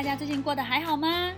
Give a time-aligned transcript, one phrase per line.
[0.00, 1.30] 大家最近过得还好吗？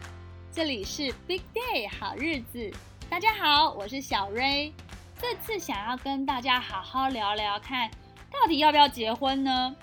[0.52, 2.70] 这里是 Big Day 好日子，
[3.10, 4.72] 大家好，我是小瑞。
[5.20, 7.90] 这次想要跟大家好好聊聊，看
[8.30, 9.74] 到底要不要结婚呢？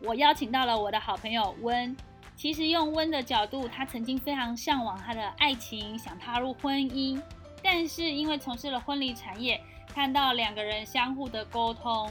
[0.00, 1.94] 我邀请到了我的好朋友温。
[2.34, 7.20] 其实用温的角度，他曾经非常向往他的爱情，想踏入婚姻，
[7.62, 9.62] 但是因为从事了婚礼产业，
[9.94, 12.10] 看到两个人相互的沟通，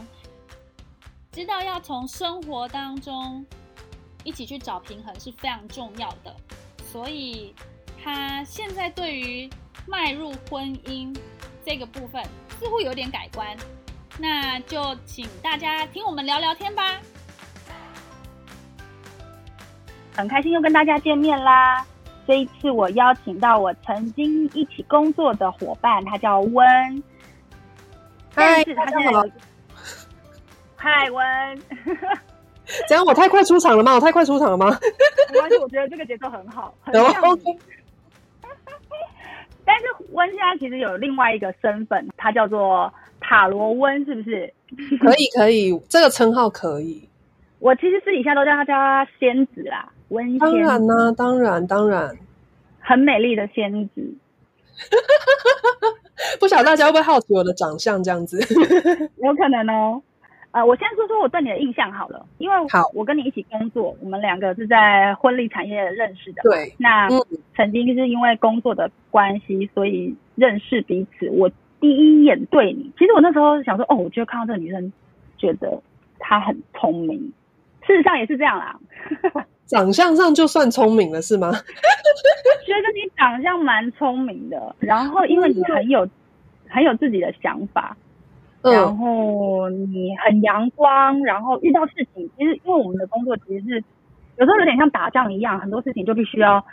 [1.32, 3.44] 知道要从生活当中。
[4.24, 6.36] 一起去找平衡是非常重要的，
[6.84, 7.54] 所以
[8.04, 9.50] 他现在对于
[9.88, 11.16] 迈入婚姻
[11.66, 12.24] 这个部分
[12.60, 13.56] 似乎有点改观，
[14.20, 17.00] 那就请大家听我们聊聊天吧。
[20.16, 21.86] 很开心又跟大家见面啦！
[22.28, 27.04] 这一次我邀请到我曾经一起工作的伙伴，他叫温。
[28.36, 29.24] 嗨，大家好。
[30.76, 31.62] 嗨，温。
[32.88, 33.06] 怎样？
[33.06, 33.96] 我太快出场了吗？
[33.96, 34.78] 我太快出场了吗？
[35.32, 37.14] 没关系，我觉得这个节奏很好，很像。
[39.64, 44.54] 但是温现在其实有另外一个身份，他叫做塔罗温，是不是？
[45.00, 47.08] 可以，可以，这个称号可以。
[47.60, 50.38] 我其实私底下都叫他叫他仙子啦，温。
[50.40, 52.18] 当然啦，当然，当然，
[52.80, 54.16] 很美丽的仙子。
[56.40, 58.04] 不晓得大家会不会好奇我的长相？
[58.04, 58.40] 这样子，
[59.24, 60.02] 有可能哦。
[60.52, 66.42] 呃，我先说说我对你的印象好了，因为好，我跟你一起工作，我们两个是在婚礼产业认识的。
[66.44, 67.08] 对，那
[67.56, 71.30] 曾经是因为工作的关系，所以认识彼此。
[71.30, 74.92] 我第一眼对你，其实我那时候想说，哦，我就看到这个女生，
[75.38, 75.82] 觉得
[76.20, 77.32] 她很聪明。
[77.88, 78.78] 事实上也是这样啦，
[79.66, 81.50] 长相上就算聪明了是吗？
[82.68, 86.08] 觉得你长相蛮聪明的，然后因为你很有
[86.68, 87.96] 很有自己的想法。
[88.64, 93.84] 然后你很阳光，然后遇到事情，其实因为我们的工作其实是
[94.38, 96.64] 有时候有点像打仗一样，很多事情就必须要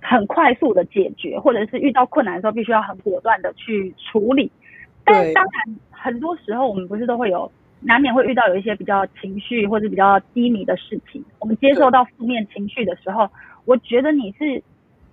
[0.00, 4.50] 很快速的解决，或者是遇到困难的时候必须要很果断的去处理。
[5.04, 13.28] 但当然，很多时候我们不是都会有难免会遇到有一些比较情绪或者比较低迷的事情，我们接受到负面情绪的时候，
[13.64, 14.62] 我觉得你是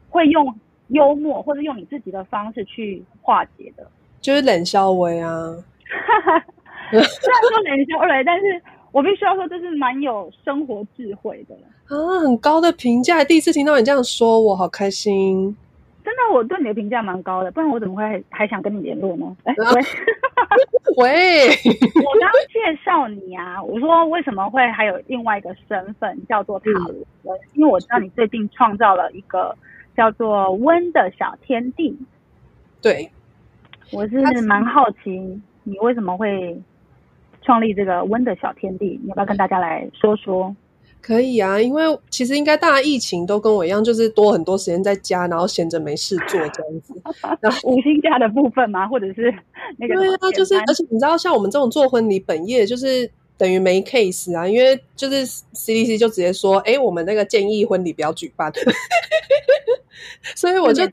[0.10, 0.54] 会用
[0.90, 3.90] 幽默或者用你自己的方式去化解的。
[4.22, 5.56] 就是冷笑微啊，
[6.92, 7.06] 虽然
[7.50, 11.56] 说冷笑微，但是我必须要说，这是蛮有生活智慧的
[11.88, 15.56] 啊，很高的评价，第一次听到你这样说，我好开心。
[16.04, 19.36] 真的，我对你的评价蛮高的，不然我怎么会还想跟你联络呢？
[19.44, 19.82] 哎，喂，
[20.98, 21.48] 喂，
[22.04, 26.66] 我刚介绍你啊，我说为什么会还有另外一个身份叫做塔
[27.24, 27.38] 罗？
[27.54, 29.56] 因为我知道你最近创造了一个
[29.96, 31.96] 叫做温的小天地，
[32.82, 33.12] 对。
[33.92, 35.10] 我是蛮好奇，
[35.64, 36.60] 你为什么会
[37.42, 39.00] 创立这个温的小天地？
[39.04, 40.56] 你要不要跟大家来说说？
[41.02, 46.94] 可以啊，因为其实应该大家疫情都跟我一样，就是多很多时间在家，然后闲着没事做这样子。
[47.40, 48.86] 然后 五星假的部分吗？
[48.88, 49.34] 或者是
[49.78, 49.96] 那个？
[49.96, 58.52] 对啊，就是而且你知道，像我们这种做婚礼本业，就是等于没 case 啊，因为就是 CDC 就直接说，哎，我们那个建议婚礼不要举办，
[60.36, 60.84] 所以我就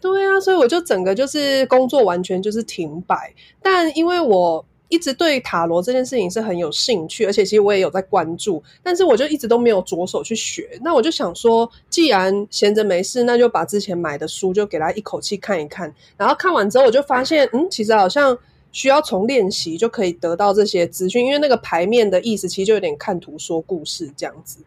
[0.00, 3.32] 对啊，所以我就整个就是工作完全就是停摆。
[3.62, 10.78] 但因为我一直对塔罗这件事情是很有兴趣，而且其实我也有在关注，但是我就一直都没有着手去学。
[10.82, 15.92] 那我就想说，既然闲着没事，那就把之前买的书就给他一口气看一看。
[16.16, 18.38] 然后看完之后，我就发现，嗯，其实好像
[18.70, 24.58] 需要从练习就可以得到这些资讯，因为那个牌面的意思其实就有点看图说故事这样子。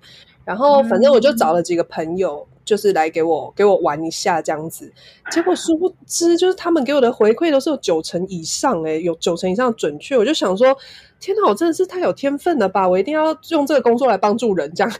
[0.43, 2.45] 然后反正我就找了几个朋友。
[2.69, 4.93] 就是来给我给我玩一下这样子，
[5.31, 10.15] 结果殊不知，就是他们给我的回馈都是有九成以上，哎，有九成以上准确。
[10.15, 10.77] 我就想说，
[11.19, 12.87] 天哪，我真的是太有天分了吧！
[12.87, 14.93] 我一定要用这个工作来帮助人，这样。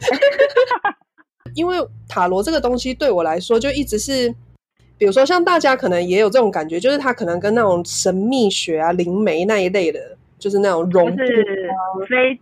[1.54, 1.76] 因为
[2.08, 4.34] 塔罗这个东西对我来说，就一直是，
[4.98, 10.00] 比如说像大家可能也有这种感觉，就是它可能跟那种神秘学啊、灵媒那一类的，
[10.40, 11.70] 就是那种融是
[12.08, 12.36] 非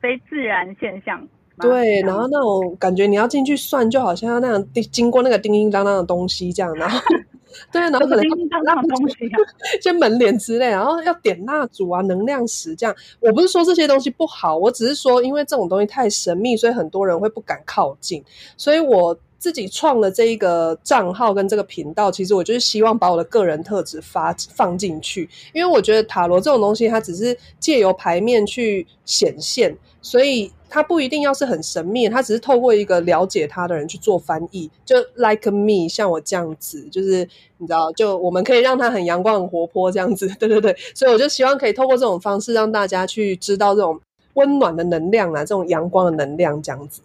[0.00, 1.24] 非自然现象。
[1.62, 6.98] 对，然后那种感觉，你要进去算，就好像要那样经过那个叮叮当当的东西这样，然后
[7.70, 9.16] 对，然后可能叮叮当当的东西，
[9.82, 12.94] 就门帘之类，然后要点蜡烛啊，能量石这样。
[13.20, 18.24] 我不是说这些东西不好，我只是说，因为这种东西太神秘，所以很多人会不敢靠近。
[18.56, 30.50] 所以我自己创了这一个账号跟这个频道，其实我就是希望把我的个人特质发放进去，因为我觉得塔罗这种东西，它只是借由牌面去显现，所以。
[30.72, 37.28] 他不一定要是很神秘，他只是透过一个了解他的人去做翻译，就 like me，像我这样子，就是
[37.58, 44.00] 你知道，就我们可以让他很阳光、很活泼这样子， 对对对，所以我就希望可以透过这种方式让大家去知道这种
[44.34, 47.02] 温暖的能量啊，这种阳光的能量这样子。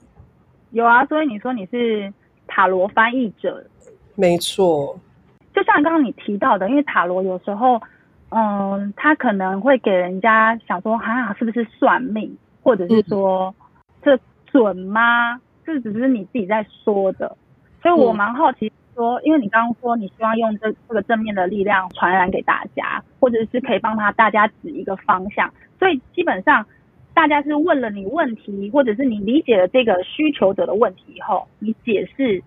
[0.71, 2.13] 有啊，所以你说你是
[2.47, 3.65] 塔罗翻译者，
[4.15, 4.97] 没错。
[5.53, 7.81] 就像刚刚你提到的，因为塔罗有时候，
[8.29, 12.37] 嗯，他可能会给人家想说，哈啊，是不是算命，
[12.67, 13.55] 或者是说
[14.03, 15.39] 这准吗？
[15.65, 17.37] 这只是你自己在说的，
[17.81, 18.69] 所以我蛮好奇。
[18.93, 25.49] 说，因为你刚刚说你希望用这这个正面的力量传染给大家，或者是可以帮他大家指一个方向，
[25.79, 26.65] 所以基本上
[27.13, 32.43] 大家是问了你问题，或者是你理解了这个需求者的问题以后，你解释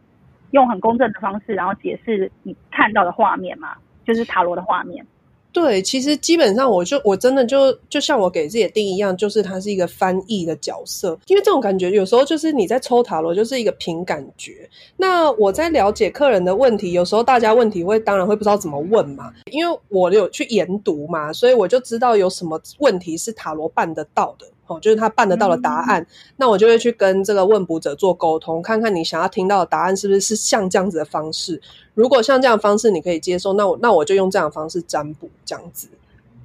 [0.50, 5.06] 用很公正的方式，然后解释你看到的画面嘛，就是塔罗的画面。
[5.52, 11.18] 对，其实基本上我就我真的就就像我给自己定义一样，就是它是一个翻译的角色。
[11.26, 14.68] 因为这种感觉有时候就是你在抽塔罗，就是一个凭感觉。
[14.96, 24.46] 那我在了解客人的问题，有时候大家问题会当然会不知道怎么问嘛，因为我有去研读嘛，所以我就知道有什么问题是塔罗办得到的。
[24.70, 26.06] 哦，就是他办得到的答案，
[26.36, 31.60] 那我就会去跟这个问卜者做沟通，看看你想要听到的答案是不是是像这样子的方式。
[31.94, 35.88] 如果像这样方式你可以接受，那我那我就用这样的方式占卜这样子。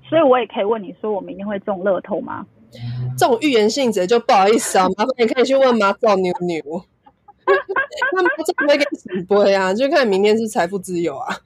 [0.09, 2.45] 所以我也可以问你说，我明天会中乐透吗？
[3.17, 6.83] 这种预言性质就不好意思啊，麻烦你可以去问妈祖牛牛，
[7.45, 9.73] 那妈祖会给你什么啊？
[9.73, 11.37] 就看明天是财富自由啊。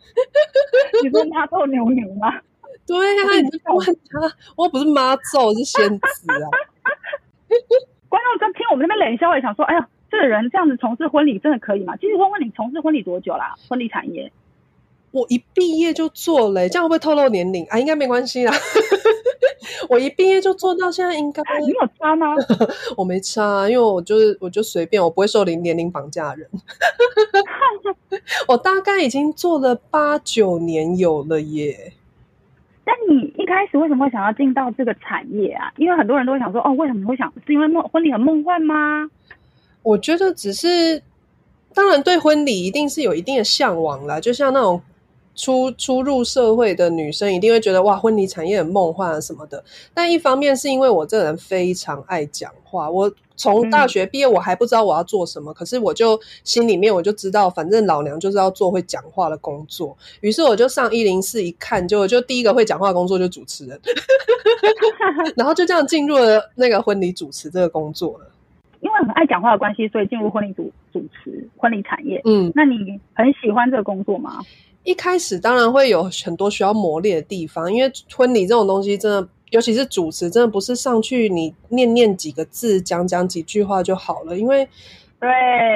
[1.03, 2.33] 你说妈祖牛牛吗？
[2.87, 6.49] 对啊，你就问他，我不是妈咒，是仙子啊。
[8.71, 11.95] 我们那边冷笑，也想说，哎呀，这个人这样子从事婚礼真的可以吗？
[11.98, 13.56] 其实问问你从事婚礼多久啦？
[13.68, 14.31] 婚礼产业，
[15.12, 17.80] 我一毕业就做了，这样会不会透露年龄啊？
[17.80, 18.54] 应该没关系啦。
[19.89, 22.36] 我一毕业就做到现在，应该你有差吗？
[22.95, 26.48] 我没差，因为我就是我就随便，我不会受年年龄绑架人。
[28.48, 31.94] 我大概已经做了八九年有了耶。
[32.91, 35.71] 但你一开始为什么会想要进到这个产业啊？
[35.77, 37.31] 因为很多人都会想说，哦，为什么会想？
[37.45, 39.07] 是因为梦婚礼很梦幻吗？
[39.83, 41.03] 我觉得只是，
[41.71, 44.19] 当然对婚礼一定是有一定的向往啦。
[44.19, 44.81] 就像那种
[45.36, 49.63] 初初入社会的女生，一定会觉得哇，婚礼产业很梦幻啊什么的。
[49.94, 53.12] 但一方面是因为我这人非常爱讲话，我。
[53.39, 59.97] 从大学毕业，我还不知道我要做什么，可是我就心里面我就知道，反正老娘就是要做会讲话的工作。
[60.19, 63.80] 于是我就上一零四一看，就就第一个会讲话工作就主持人，
[65.38, 68.30] 然后就这样进入了那个婚礼主持这个工作了。
[68.81, 72.21] 因为很爱讲话的关系，所以进入婚礼主主持婚礼产业。
[72.25, 74.42] 嗯，那你很喜欢这个工作吗？
[74.83, 79.25] 一开始当然会有很多需要磨练的地方，因为婚礼这种东西真的。
[79.51, 84.37] 尤其是主持，真的不是上去你念念几个字，讲讲几句话就好了。
[84.37, 84.67] 因为，
[85.19, 85.27] 对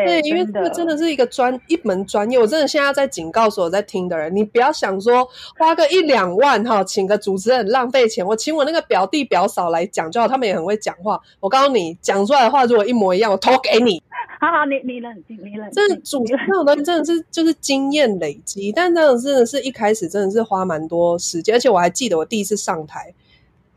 [0.06, 2.40] 对，因为这个真的是一个专一门专业。
[2.40, 5.28] 我真的现在在警告所有在听的人，你不要想说
[5.58, 8.26] 花个一两万哈，请个主持人浪费钱。
[8.26, 11.20] 我请我那个表弟表嫂来讲就好，他们也很会讲话。
[11.40, 14.02] 我告诉你，讲出来的话如果一模一样，我投给你。
[14.40, 15.88] 好好，你你冷静，你冷静。
[15.88, 23.14] 这主持这种东西真的是就是经验累积，但这种真的是一开始真的是花蛮多时间，而且我还记得我第一次上台。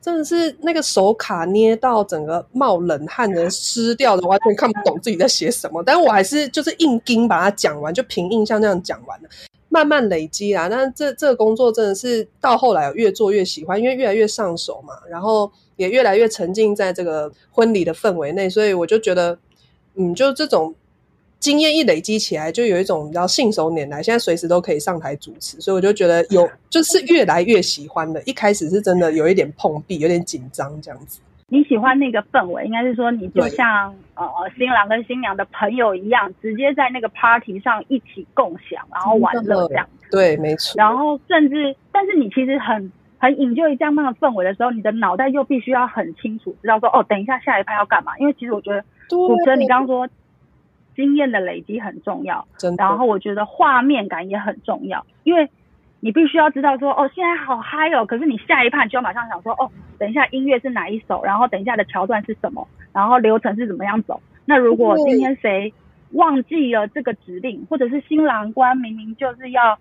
[0.06, 5.82] 真的是那个手卡捏到整个冒冷汗的湿掉的，完全看不懂自己在写什么。
[5.82, 9.28] 但我还是就是硬盯把它讲完，就凭印象这样讲完了。
[9.68, 19.36] 慢慢累积啊，那这这个工作真的是到后来越做越喜欢，因为越来越上手嘛，然后也越来越沉浸在这个婚礼的氛围内，所以我就觉得，
[19.96, 20.72] 嗯，就这种。
[21.46, 28.20] 经验一累积起来，就有一种比较信手拈来，现在随时都可以上台主持，所以我就觉得有 就是越来越喜欢了。
[28.22, 31.20] 一开始是真的有一点碰壁，有点紧张这样子。
[31.48, 34.26] 你喜欢那个氛围，应该是说你就像呃
[34.58, 39.88] 新郎跟新娘的朋友一样，直接在那个 party 上一起共享，然后玩乐这样。
[40.10, 40.74] 对，没错。
[40.76, 48.18] 然后甚至，但是你其实很很引咎于这样的氛围的时候，你的脑袋又必须要很清楚，知道说哦，等一下下一拍要干嘛？
[48.18, 50.08] 因为其实我觉得主持人，你刚刚说。
[50.96, 55.48] 经验的累积很重要，然后我觉得画面感也很重要，因为
[56.00, 64.20] 你必须要知道说，哦，现在好嗨哦，可是你下一趴就要马上想说，哦，等一下音乐是哪一首，然后等一下的桥段是什么，然后流程是怎么样走。
[64.44, 65.72] 那如果今天谁
[66.12, 69.78] 忘记了这个指令，或者是新郎官明明就是要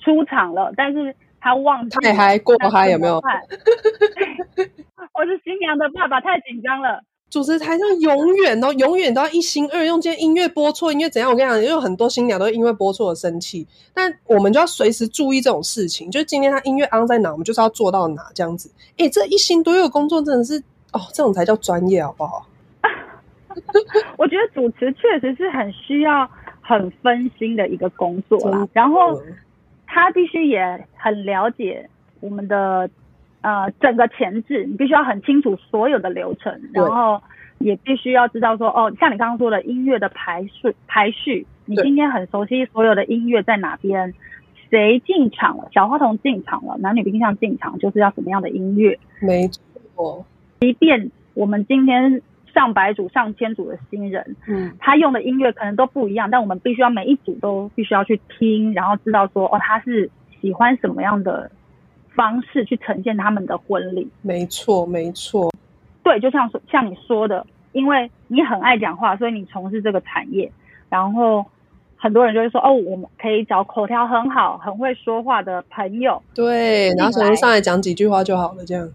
[0.00, 3.20] 出场了，但是他忘记太嗨过嗨有没有？
[5.12, 7.02] 我是新娘的爸爸，太紧张了。
[7.30, 11.28] 主持台上永远都永远都要一心二用，今天音乐播错，音乐怎样？
[11.28, 13.66] 我跟你讲，因为很多新娘都因为播错而生气。
[13.92, 18.70] 但我们就要随时注意这种事情，就是今天他音乐安在哪，我们就是要做到哪这样子。
[18.98, 20.58] 哎，这一心多用工作真的是
[20.92, 22.46] 哦，这种才叫专业，好不好？
[24.16, 28.68] 我觉得主持确实是很需要很分心的一个工作啦。
[28.72, 29.20] 然后
[29.88, 31.90] 他必须也很了解
[32.20, 32.88] 我们的。
[33.44, 37.22] 呃，整个前置你必须要很清楚所有的流程，然后
[37.58, 44.14] 也必须要知道说，哦，像你刚刚说的音乐的排序排序，你今天很熟悉所有的音乐在哪边，
[44.70, 50.24] 谁进场了，小花童进场了，男女宾相进场就是要什么样的音乐，没错。
[50.60, 52.22] 即便我们今天
[52.54, 60.08] 上百组、上千组的新人，嗯，他用的音乐可能都不一样，但我们必须要每一组都必须要去听，然后知道说，哦，他是
[60.40, 61.50] 喜欢什么样的
[62.14, 64.08] 方式去呈现他们的婚礼。
[64.22, 65.50] 没错，没错。
[66.02, 70.50] 对，就像说像你说的，因为你很爱讲话，所以你从事这个产业，
[70.88, 71.44] 然后
[71.96, 76.22] 很多人就会说，哦，我们可以找口条很好、很会说话的朋友。
[76.34, 78.88] 对，然后可能上来讲几句话就好了，这样。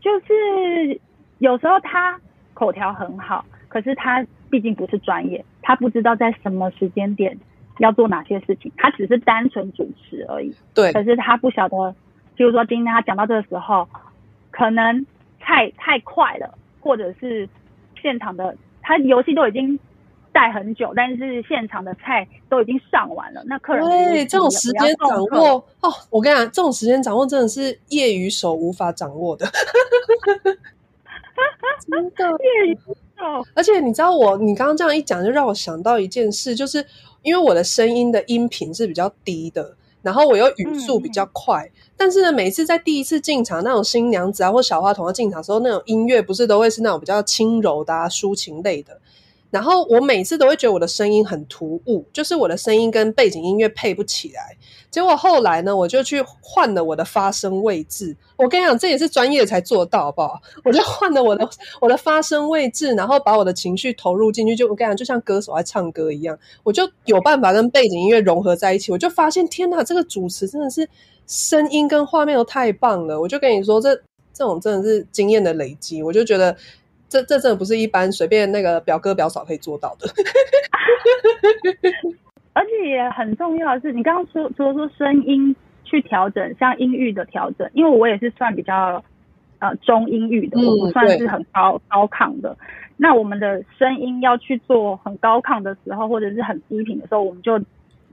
[0.00, 1.00] 就是
[1.38, 2.18] 有时候他
[2.54, 7.38] 口条很好，可是他毕竟不是专业，他不知道在什么时间点
[7.78, 10.52] 要做哪些事情，他只是单纯主持而已。
[10.74, 11.94] 对，可是他不晓得，
[12.38, 13.88] 譬如说今天他讲到这个时候，
[14.52, 15.04] 可能
[15.40, 17.48] 太太快了，或者是
[18.00, 19.76] 现场的他游戏都已经
[20.32, 29.44] 带很久，但是现场的菜都已经上完了，那客人对这种时间掌握哦，我跟你讲，这种时间掌握真的是业余手无法掌握的。
[31.88, 32.38] 真的，
[33.54, 36.84] 而且你知道我，你刚刚这样一讲，就让我想到一件事，就是
[37.22, 48.98] 因为我的声音的音频是比较低的，然后我又语速比较快，但是呢，每次在第一次进场那种新娘子啊或小花童要进场的时候，那种音乐不是都会是那种比较轻柔的啊、抒情类的。
[49.50, 54.56] 然后我每次都会觉得我的声音很突兀，就是我的声音跟背景音乐配不起来。
[54.90, 58.14] 结果后来呢，我就去换了我的发声位置。
[58.36, 60.40] 我跟你讲，这也是专业才做到，好不好？
[60.64, 61.48] 我就换了我的
[61.80, 64.54] 我的发声位置，然后把我的情绪投入进去。
[64.54, 68.92] 就我跟你讲，就像歌手在唱歌一样，我就有办法跟背景音乐融合在一起。
[68.92, 70.88] 我就发现，天哪，这个主持真的是
[71.26, 73.18] 声音跟画面都太棒了。
[73.18, 73.94] 我就跟你说，这
[74.34, 76.02] 这种真的是经验的累积。
[76.02, 76.54] 我就觉得。
[77.08, 80.08] 这这真的不是一般随便那个表哥表嫂可以做到的，
[82.52, 89.02] 而且也很重要的是，你刚刚说除了说声音去调整，像音域的调整，因为我也是算比较
[89.58, 92.56] 呃中音域的，我不算是很高高亢的。
[92.96, 97.58] 那我们的声音要去做很高亢的时候，或者是很低频的时候，我们就。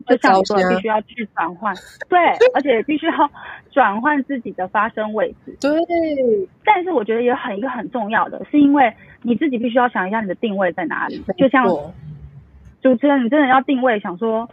[0.08, 1.74] 就像你说，必须要去转换，
[2.10, 2.20] 对，
[2.54, 3.14] 而且必须要
[3.72, 5.58] 转换自己的发声位置。
[5.60, 5.72] 对，
[6.64, 11.24] 但是我觉得也很一个很重要的，是因为你自己必须要想一下你的定位在哪里。
[11.38, 11.66] 就像
[12.82, 14.48] 主持人，你真的要定位，想说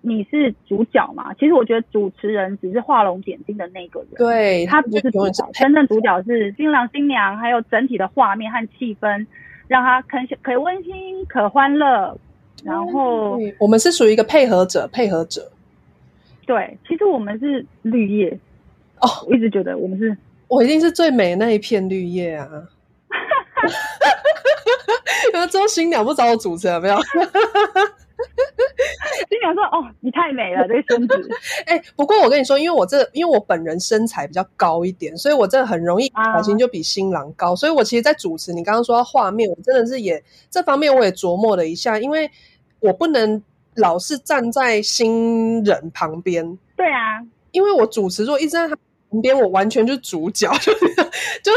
[0.00, 1.32] 你是主角嘛？
[1.34, 9.26] 其实我觉得主持人只是画龙点睛的那个人，对他不是主角，真正主角是新郎新娘，还有整体的画面和气氛，
[9.68, 12.18] 让他可可温馨、可欢乐。
[12.64, 15.50] 然后我们是属于一个配合者，配合者。
[16.46, 18.38] 对，其实我们是绿叶
[19.00, 20.16] 哦，我一直觉得我们是，
[20.48, 22.48] 我一定是最美的那一片绿叶啊！
[25.34, 26.96] 因为周新鸟不找我主持，没有。
[29.28, 31.28] 新娘说：“哦，你太美了， 这个身子。”
[31.66, 37.56] 哎，不过我跟你说，因为我这因为我本人身材比较高一点，所以我真的很容易小心就比新郎高。
[37.56, 42.30] 所以我其实，在主持你刚刚说到画面，我真的是也这方面我也琢磨了一下，因为
[42.80, 43.42] 我不能
[43.76, 46.58] 老是站在新人旁边。
[46.76, 47.20] 对啊，
[47.52, 48.76] 因为我主持如果一直在他
[49.10, 50.72] 旁边，我完全就是主角，就
[51.42, 51.52] 就。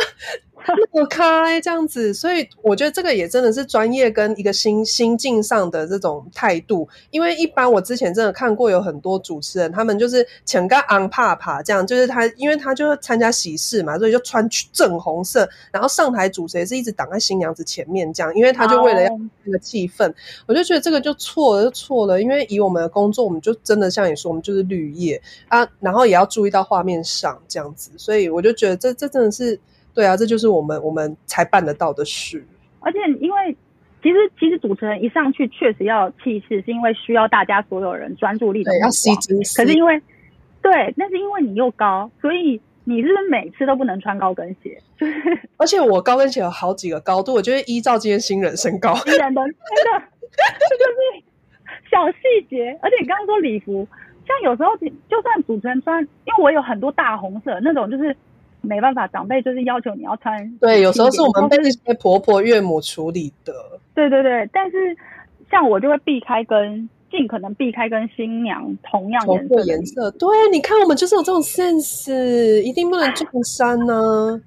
[0.68, 6.88] 那么开这样子，所以我觉得这个也真的是专业跟一个心心境上的这种态度。
[7.12, 19.10] 因为一般我之前真的看过有很多主持人，他们就是请个昂帕帕这样，就是他因为他就是参加喜事嘛，所以就穿正红色，然后上台主持也是一直挡在新娘子前面这样，因为他就为了要
[19.44, 20.14] 那个气氛。
[20.46, 22.22] 我就觉得这个就错了，就错了。
[22.22, 29.60] 因为以我们的工作，我们就真的像你说，我们就是绿叶啊，然后也要注意到画面上这样子，所以我就觉得这这真的是。
[30.00, 32.42] 对啊，这就是我们我们才办得到的事。
[32.80, 33.54] 而且，因为
[34.02, 39.38] 其实其实主持人一上去确实要气势，是因为需要大家所有人专注力的要吸睛。
[39.58, 40.02] 可是因为
[40.62, 44.82] 对，那是因为你又高，所以你是不是每次都不能穿高跟鞋？
[45.58, 51.24] 而且我高跟鞋有好几个高度，我觉得依照今天新人身高，新人的真的这就是
[51.92, 52.18] 小细
[52.50, 52.80] 节。
[52.82, 53.86] 而且你刚刚说礼服，
[54.26, 54.70] 像有时候
[55.10, 58.16] 就算主持人穿，因为我有很多大红色那种，就是。
[58.62, 60.58] 没办法，长辈就是要求你要穿。
[60.60, 63.54] 对，有时候是我们被那些婆婆岳母处理的。
[63.96, 64.96] 对对对，但是
[65.50, 70.12] 像我就会避开跟尽可能避开跟新娘同样颜色颜色。
[70.12, 74.42] 对，你看我们就是有这种 sense，一定不能撞衫呢。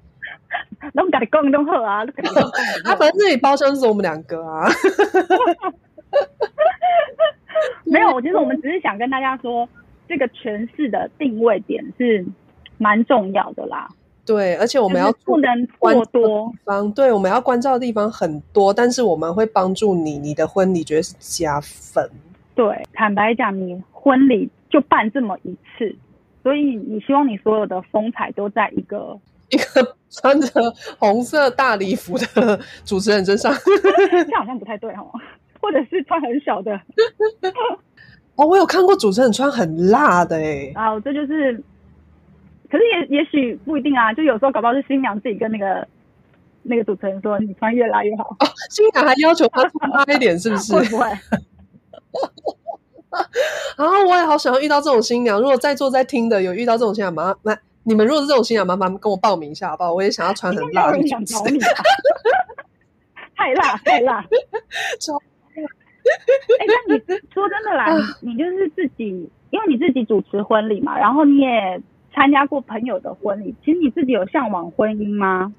[0.93, 2.03] 那我们改共同喝啊，
[2.85, 4.69] 啊，反正这里包厢是我们两个啊。
[7.85, 9.67] 没有，其实我们只是想跟大家说，
[10.07, 12.25] 这个诠释的定位点是
[12.77, 13.89] 蛮重要的啦。
[14.25, 22.09] 对，而且我们要不能过多地方，对，我们要关照的地方很多，但是我们会帮助你，你的婚礼绝对是加分。
[22.55, 25.93] 对，坦白讲，你婚礼就办这么一次，
[26.41, 29.19] 所以你希望你所有的风采都在一个
[29.51, 33.53] 一个穿着红色大礼服的主持人身上，
[34.29, 35.11] 这好像不太对哦，
[35.59, 36.79] 或者是穿很小的。
[38.37, 41.61] 哦，我有看过主持人穿很辣的哎，啊，这就是。
[42.73, 45.87] 可是也也许不一定啊，就有时候搞不好是新娘自己跟那个
[46.63, 48.23] 那个主持人说，你穿越辣越好。
[48.39, 50.73] 哦，新娘还要求她穿辣一点，是不是？
[50.73, 51.05] 会不会？
[53.77, 55.39] 然 后我也好想要遇到这种新娘。
[55.39, 59.93] 如果在座在听的有遇到这种新娘，麻烦你们如果是这种新娘，麻烦跟我报名一下好不好？
[59.93, 60.99] 我也想要穿很辣的。
[61.05, 61.59] 想找你，
[63.35, 64.25] 太辣太辣，
[64.99, 65.15] 超
[65.53, 66.99] 哎，那你
[67.31, 71.79] 说真的啦，你就是自己，因为你自己主持婚礼嘛，然后你也。
[72.13, 75.53] 参加过朋友的婚礼，其实你自己有向往婚姻吗？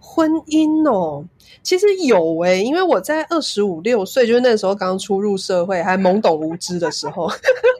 [0.00, 1.24] 婚姻哦，
[1.62, 7.30] 其实有诶，因为我在二十五六岁，就是那时候刚初入社会，还懵懂无知的时候，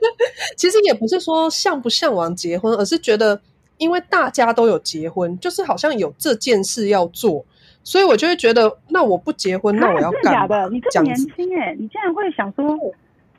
[0.57, 3.41] 其实也不是说向不向往结婚，而是觉得
[3.79, 7.45] 因为大家都有结婚，就是好像有这件事要做，
[7.83, 10.69] 所以我就会觉得，那我不结婚，那我要干嘛？
[10.69, 12.79] 你这么年轻哎，你竟然会想说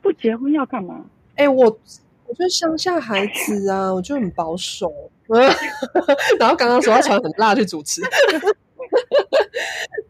[0.02, 1.02] 不结婚要干嘛？
[1.36, 1.78] 哎，我。
[2.32, 4.90] 我觉得乡下孩子啊，我就很保守。
[6.40, 8.40] 然后刚刚说要穿很辣去主持， 对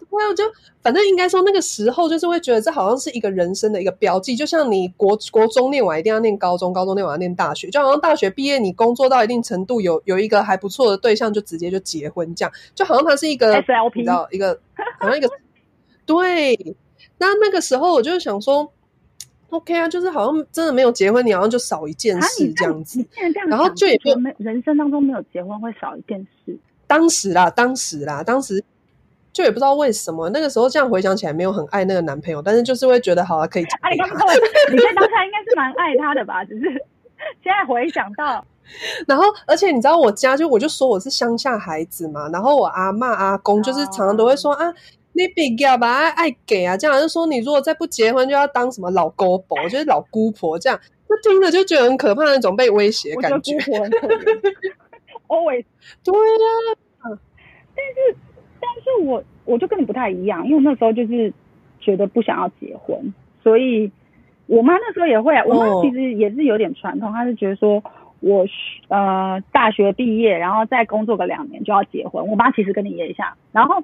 [0.08, 0.44] 我，就
[0.80, 14.60] 反正应该说那个时候就是会觉得这好像是一个人生的一个标记，就像你国国中念完一定要念高中，高中念完要念大学，就好像大学毕业你工作到一定程度有有一个还不错的对象就直接就结婚这样，就好像它是一个 SLP，你知道一个
[15.00, 15.28] 好像一个
[16.06, 16.76] 对。
[17.18, 18.72] 那那个时候我就想说。
[19.52, 23.04] OK 啊，就是好像真的没有结婚，你好像就少一件事这样子。
[23.48, 26.56] 然后就也就没人生当中没有结婚会少一件事。
[26.86, 28.64] 当时啦，当时啦，当时
[29.30, 33.64] 就也不知道为什么，那个时候这样回想起来没有很爱那个男朋友，但是就是会觉得好啊可以。
[33.64, 34.26] 啊，你刚刚
[34.70, 36.42] 你在当下应该是蛮爱他的吧？
[36.46, 36.64] 只是
[37.42, 38.42] 现在回想到，
[39.06, 44.72] 然后而且你知道我家就我就说我是乡下孩子嘛，然后我阿妈阿公就是常常都会说啊。
[45.14, 53.52] 你比较吧，爱爱给啊，这样就说你如果再不结婚，就要当什么老姑婆，就是老姑婆这样，就听着就觉得很可怕那种被威胁感觉。
[53.58, 54.40] 姑婆很可怜。
[55.28, 55.64] Always
[56.02, 57.18] 对呀，
[57.74, 58.16] 但是
[58.58, 61.30] 但是我我就跟你不太一样，因为那时候就是
[61.78, 63.92] 觉得不想要结婚，所以
[64.46, 67.82] 我妈那时候也会，我妈其实也是有点传统，她是觉得说
[68.20, 68.46] 我
[68.88, 72.26] 呃大学毕业，然后再工作个两年就要结婚。
[72.26, 73.82] 我妈其实跟你也像，然后。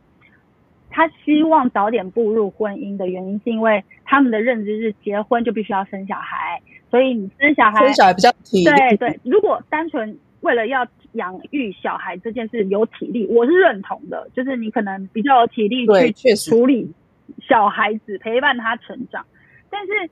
[0.91, 9.21] 他希望早点步入婚姻的原因，是因为他们的认知是结婚就必须要生小孩，所以你生小孩生小孩比较体对对。
[9.23, 16.93] 如果单纯为了要养育小孩这件事有体力，我是认同的，就是你可能比较有体力去处理
[17.47, 19.25] 小孩子，陪伴他成长。
[19.71, 20.11] 但是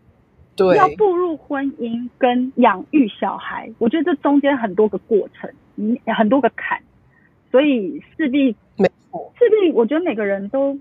[0.54, 6.80] 对要步入婚姻跟养育小孩，我觉得这中间很多个过程，嗯，很多个坎，
[7.56, 8.86] 所以势必没。
[9.38, 10.78] 势必，我觉得每个人都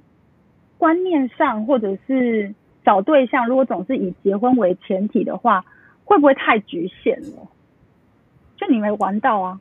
[0.78, 5.64] 观念上，或者是找对象，如果总是以结婚为前提的话，
[6.04, 7.48] 会不会太局限了？
[8.58, 9.58] 就你没玩到啊？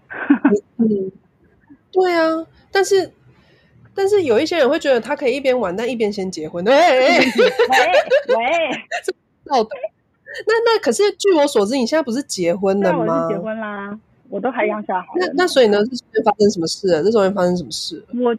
[0.79, 1.13] 嗯，
[1.93, 2.45] 对啊。
[2.73, 3.13] 但是，
[3.95, 6.65] 但是有一些人会觉得他可以一边玩，但一边先结婚。
[6.65, 8.45] 喂喂喂，
[9.51, 9.65] 哦，
[10.49, 13.29] 那那可是据我所知，你现在不是结婚了吗？
[13.31, 13.97] 结婚啦，
[14.35, 15.07] 我都还养小孩。
[15.17, 17.03] 那那所以呢，这中间发生什么事了？
[17.05, 18.05] 这中间发生什么事？
[18.23, 18.37] 我。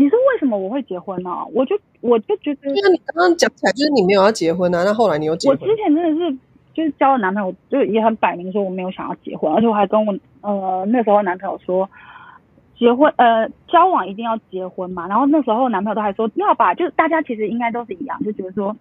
[0.00, 1.30] 你说为什么我会结婚呢？
[1.52, 5.58] 我就我就觉得，因为你刚刚讲起来就是你没有要结婚啊，那后来你又结婚？
[5.60, 6.38] 我之前真的是
[6.72, 11.90] 就是交了男朋友，就也很摆明说我没有想要结婚，而且我还跟我呃那时候男朋友说，
[12.78, 15.08] 结婚呃交往一定要结婚嘛。
[15.08, 18.76] 然后那时候男朋友都还说要吧，就是大家其实应该都是一样，就觉得说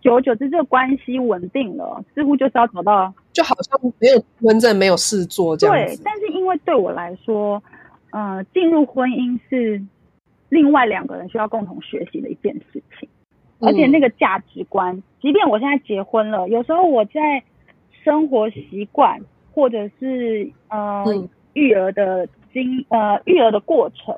[0.00, 7.62] 久而久之这个关系稳定了，似乎就是要找到，就好像没有婚证没有事做这样对，但是因为对我来说，
[8.12, 9.82] 呃，进入婚姻是。
[10.50, 13.06] 另外两个人需要共同学习的一件事情，
[13.60, 17.44] 而且那个价值观，即便我现在结婚了，有时候我在
[18.02, 19.20] 生活习惯
[19.52, 21.04] 或者是呃
[21.52, 24.16] 育儿的经呃育儿的过程，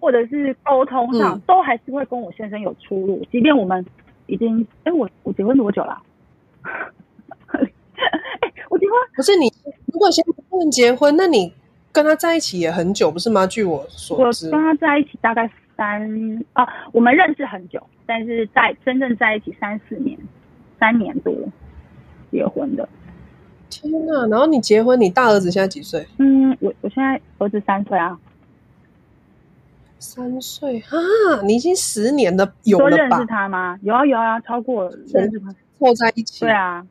[0.00, 3.22] 或者是沟通上，都还是会跟我先生有出入。
[3.30, 3.84] 即便我们
[4.28, 6.00] 已经哎，我我结婚多久了？
[6.62, 7.60] 哎，
[8.70, 9.52] 我结婚不是你，
[9.92, 11.52] 如果先不能结婚，那你。
[11.90, 13.44] 跟他在一起也很久，不是吗？
[13.46, 16.06] 据我所知，我跟他在一起大概三
[16.52, 20.16] 啊，我们认识很久，但是在真正在一起三四年，
[20.78, 21.34] 三年多
[22.30, 22.88] 结婚的。
[23.68, 24.28] 天呐！
[24.30, 26.06] 然后你结婚，你大儿子现在几岁？
[26.18, 28.16] 嗯，我我现在儿子三岁啊。
[29.98, 33.26] 三岁啊，你已经十年的，有了吧说认识？
[33.26, 33.78] 他吗？
[33.82, 35.54] 有啊有啊，超过认识他。
[35.78, 36.84] 凑在一起，对啊，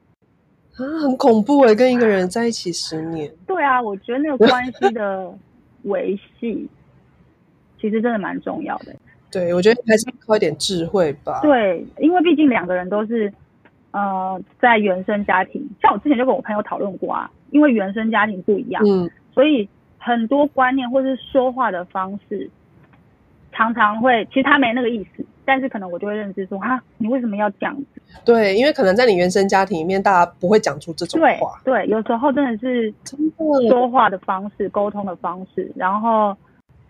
[0.78, 5.34] 啊，很恐怖哎，跟一个人在一起十年，对啊，我觉得那个关系的
[5.84, 6.70] 维系，
[7.82, 8.96] 其实真的蛮重要的。
[9.30, 11.42] 对我觉得还是靠一点智慧吧。
[11.42, 13.32] 对，因为毕竟两个人都是
[13.92, 19.68] 呃在原生家庭，像我之前就跟我朋友讨论过啊，因为原生家庭不一样，嗯，所以
[19.98, 22.50] 很多观念或是说话的方式，
[23.52, 28.02] 常常会其实他没那个意思，但是可能我就会认知说哈，你为什么要这样子？
[28.26, 33.36] 对，因为可能在你原生家庭里面，大家不会讲出这种话，对，有时候真的是真的。
[33.70, 36.36] 说话的方式、沟通的方式，然后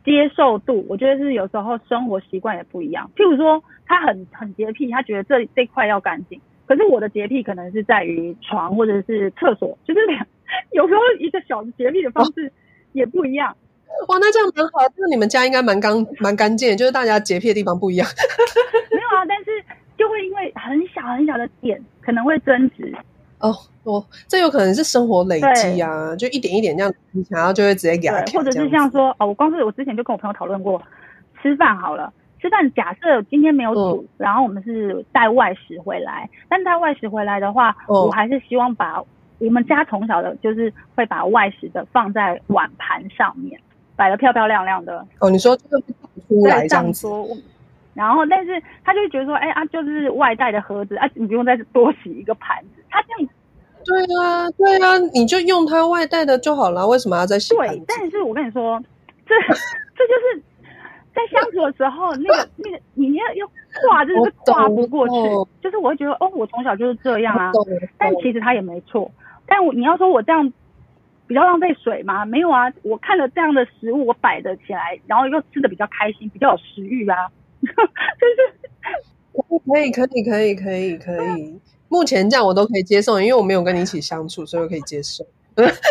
[0.04, 3.10] 接受度，我觉得是有时候生活习惯也不一样。
[3.15, 10.26] 譬如说，他很很洁癖，他觉得这这块要干净，可是我的洁癖可能是在于床或者是厕所，就是两
[10.72, 12.52] 有时候一个小的洁癖的方式
[12.93, 13.56] 也不一样。
[14.08, 18.08] 哇，那这样蛮好，那你们家应该蛮干蛮干净，就是大家洁癖的地方不一样。
[18.91, 19.52] 没有啊，但是
[19.97, 22.93] 就会因为很小很小的点可能会争执。
[23.39, 30.82] 哦哦，这有可能是生活累积啊，就一点一点这样积起来，然后就会直接给他对，或者是像说哦，我光是我之前就跟我朋友讨论过，
[31.41, 39.04] 吃饭好了，吃饭假设今天没有煮，嗯然后我们是带外食回来，但带外食回来的话，哦我还是希望把
[39.39, 43.60] 我们家从小的就是会把外食的放在碗盘上面，
[43.97, 45.79] 摆的漂漂亮亮的，哦，你说这个
[46.29, 47.07] 出来对，这样子，
[47.93, 52.83] 然后，但是他就会觉得说，哎啊，就是外带的盒子啊，你不用再多洗一个盘子。
[52.89, 53.29] 他这样
[53.83, 57.81] 对啊，对啊，你就用他外带的就好了，为什么要再洗对，？
[57.88, 58.79] 但是我跟你说，
[59.25, 60.43] 这这就是
[61.15, 63.47] 在相处的时候，那个那个你要要
[63.89, 65.15] 跨，就是跨不过去。
[65.62, 67.51] 就是我会觉得，哦，我从小就是这样啊
[67.97, 69.10] 但其实他也没错。
[69.47, 70.53] 但我你要说我这样
[71.27, 72.25] 比较浪费水吗？
[72.25, 77.29] 没有啊，我看了这样的食物，我摆得起来，然后又吃的比较开心，比较有食欲啊。
[77.61, 78.53] 就是
[79.67, 81.59] 可以，可以，可以，可以，可以。
[81.89, 85.25] 目前这样我都可以接受，因为我没有跟你一起相处，所以我可以接受。
[85.55, 85.81] 但是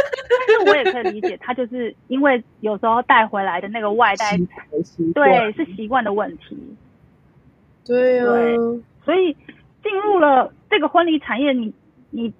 [0.66, 4.36] 我也可以理解，他就是因为有时候带回来的那个外带，
[5.14, 6.56] 对，是习惯的问题。
[7.84, 8.56] 对啊，对
[9.04, 9.36] 所以
[9.82, 11.72] 进入了这个婚礼产业，你
[12.10, 12.32] 你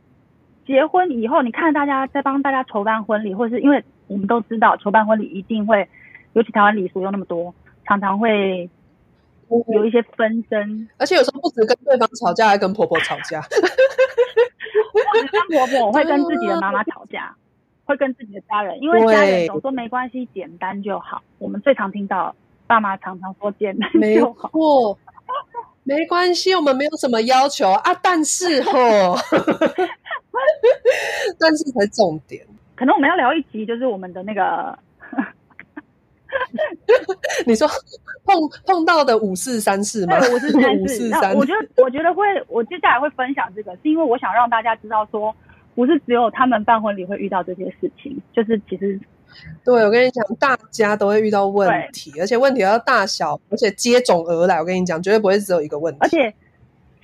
[0.67, 5.89] 结婚以后，你看大家在帮大家筹办婚礼，或是因为我们都知道筹办婚礼一定会，
[6.33, 7.55] 尤其台湾礼俗又那么多，
[7.87, 8.69] 常常会
[9.69, 13.41] 有一些纷争，而且有时候不止跟对方吵架，还跟婆婆吵架。
[14.93, 17.35] 或者跟婆婆会跟自己的妈妈吵架，
[17.85, 21.23] 会跟自己的家人，因为家人对总说没关系，简单就好。
[21.39, 22.35] 我们最常听到
[22.67, 24.49] 爸妈常常说简单没就好。
[24.49, 24.99] 错，
[25.85, 28.73] 没关系，我们没有什么要求啊，但是吼，
[31.39, 32.45] 但是才重点。
[32.75, 34.79] 可能我们要聊一集，就是我们的那个
[37.47, 37.67] 你说
[38.25, 40.19] 碰碰到的五四三四吗？
[40.21, 40.51] 对，五四
[41.11, 41.39] 三五四。
[41.39, 45.35] 我觉得，我觉得会，我接下来会分享这个，是因为我想让大家知道说，
[45.75, 48.99] 不是只有他们办婚礼会遇到这些事情，就是其实
[49.65, 54.59] 对，我跟你讲，大家都会遇到问题，而且问题要大小，而且接踵而来。
[54.59, 55.99] 我跟你讲，绝对不会只有一个问题。
[56.03, 56.33] 而且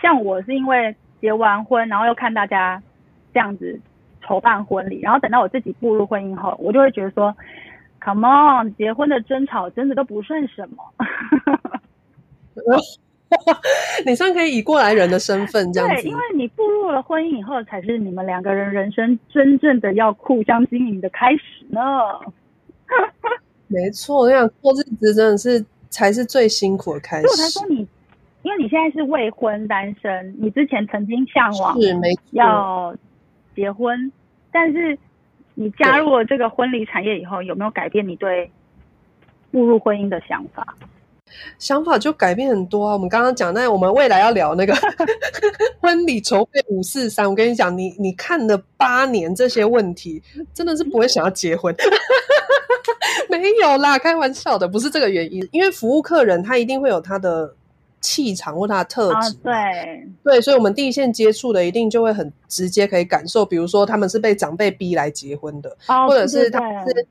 [0.01, 2.83] 像我是因为结完婚，然后又看大家
[3.33, 3.79] 这样子
[4.23, 7.35] 筹办婚礼，然后等到我自己步入婚姻后，我就会觉得说
[8.01, 10.93] ，Come on，结婚的争吵真的都不算什么。
[14.05, 21.81] 你算可以以过来人的身份这样对，子因，为你步入了婚姻以后，才是你们两个人人生真正的要互相经营的开始呢。
[23.69, 24.19] 没错。
[24.19, 27.67] 我想过日子真的是才是最辛苦的开所以我才始说。
[27.69, 27.89] 你，
[28.43, 32.95] 因为你现在是未婚单身，你之前曾经向往是没，要
[33.55, 34.11] 结婚，
[34.51, 34.99] 但是
[35.55, 38.51] 你加入了这个婚礼产业以后，有没有改变你对
[39.51, 40.75] 步入婚姻的想法？
[41.59, 42.93] 想法就改变很多啊。
[42.93, 44.75] 我们刚刚讲，那我们未来要聊那个
[45.81, 51.75] 婚礼筹备五四三，我跟你讲，你你看了八年这些问题，真的是不会想要结婚。
[53.31, 55.47] 没有啦，开玩笑的，不是这个原因。
[55.53, 57.53] 因为服务客人，他一定会有他的
[58.03, 59.53] 气场或他的特啊质，，对，
[60.23, 67.07] 对，所以我们第一线接触的一定就会很直接可以感受，比如说他们是被长辈逼来结婚的，哦，或者是他们是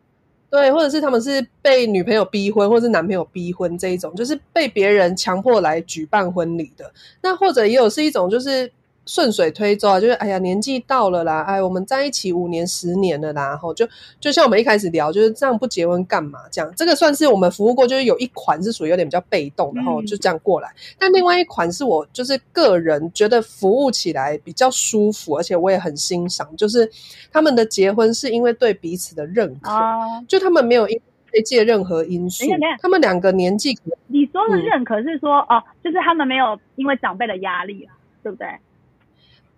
[0.50, 6.92] 对，或者是他们是被女朋友逼婚，或者是男朋友逼婚这一种，就是被别人强迫来举办婚礼的。
[7.22, 8.70] 那或者也有是一种就是
[9.06, 13.88] 顺水推舟啊，就是哎呀年纪到了啦，哎我们在一起五年十年了啦，然后就
[14.20, 16.40] 就像我们一开始聊，就是这样不结婚干嘛？
[16.52, 20.70] 这样这个算是我们服务过，就是有一款是属于有点比较被动的，然后嗯就这样过来。
[21.00, 26.90] 但另外一款是我就是个人觉得服务起来比较舒服，而且我也很欣赏，就是
[27.32, 29.72] 他们的结婚是因为对彼此的认可。
[29.72, 31.02] 啊，就他们没有因
[31.34, 32.46] 外界任何因素。
[32.82, 38.48] 他们两个年纪，你说的认可是说哦，就是他们没有因为长辈的压力啊，对不对？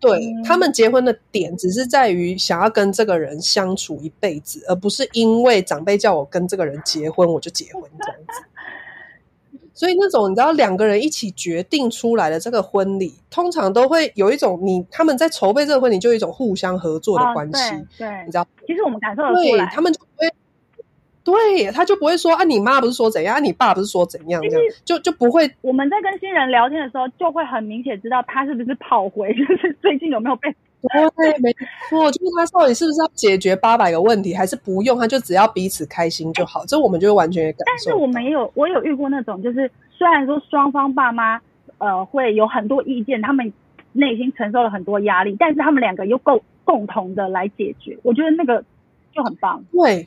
[0.03, 8.43] 对他们结婚的点只是在于想要跟这个人相处一辈子，而不是因为长辈叫我跟这个人结婚我就结婚这样子。
[9.73, 17.71] 所以那种你知道两个人一起决定出来的这个婚礼，通常都会有一种你他们在筹备这个婚礼就有一种互相合作的关系。
[17.97, 18.45] 对，你知道？
[18.67, 20.31] 其实我们感受得出来，他们就不会。
[21.23, 25.49] 对，他就不会说啊，你妈不是说怎样，你爸不是说怎样，这样就就不会。
[25.61, 30.53] 我们在跟新人聊天的时候，就会很明显知道他是不是跑回， 就是最近有没有被。
[31.15, 31.49] 对，没
[31.89, 36.65] 错，就是他到底是不是要解决八百个问题，还是不用，他就只要彼此开心就好。
[36.65, 37.63] 这我们就完全感受。
[37.65, 41.39] 但是我没有，我有遇过那种，就是虽然说双方爸妈
[41.77, 43.53] 呃会有很多意见，他们
[43.93, 48.61] 内心承受了很多压力，但是他们两个又共共同的来解决，我觉得那个
[49.15, 49.63] 就很棒。
[49.71, 50.05] 对。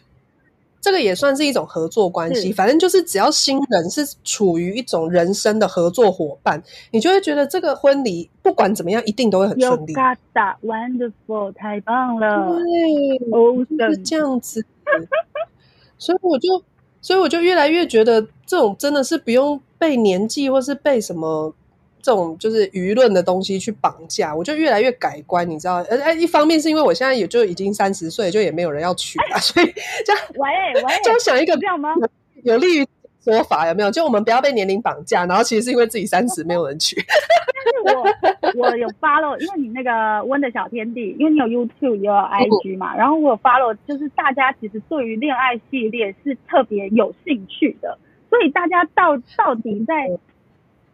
[0.86, 9.92] 这个也算是一种合作关系，反正就是只要新人是处于一种人生的合作伙伴，你就会觉得这个婚礼不管怎么样，一定都会很顺利。
[10.62, 12.56] Wonderful，太棒了！
[13.76, 14.64] 对，就是这样子。
[15.98, 16.62] 所以我就，
[17.00, 21.52] 所以我就越来越觉得，这种真的是不用被年纪或是被什么。
[22.06, 25.78] 这种就是舆论的东西去绑架，我就越来越改观，你知道？
[25.90, 29.66] 呃，一方面是因为我现在也就已经三十岁，就也没有人要娶了， 所以
[30.04, 30.48] 这样，喂
[30.84, 31.92] 喂，就想一个这样吗？
[32.44, 32.86] 有利于
[33.24, 33.90] 说法有没有？
[33.90, 36.94] 就我们不要被年龄绑架，然后其实是因为自己三十没有人娶。
[37.02, 47.98] 但是我我有 follow，因为你那个温的小天地，因为你有 YouTube 也有 IG 嘛，然后我有 follow，就是大家其实对于恋爱系列是特别有兴趣的，
[48.30, 50.16] 所以大家到到底在。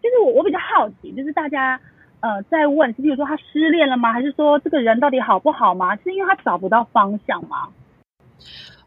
[0.02, 1.80] 就是我，我比较好奇，就是大家
[2.20, 4.12] 呃在问，比如说他失恋了吗？
[4.12, 5.94] 还是说这个人到底好不好吗？
[5.96, 7.68] 是因为他找不到方向吗？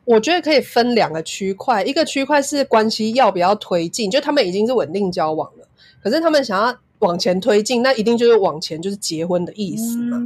[0.04, 5.68] 我觉得可以分两个区块，一个区块是关系要不要推进，就他们已经是稳定交往了，
[6.04, 10.22] 可是他们想要往前推进，那一定就是往前就是结婚的意思嘛。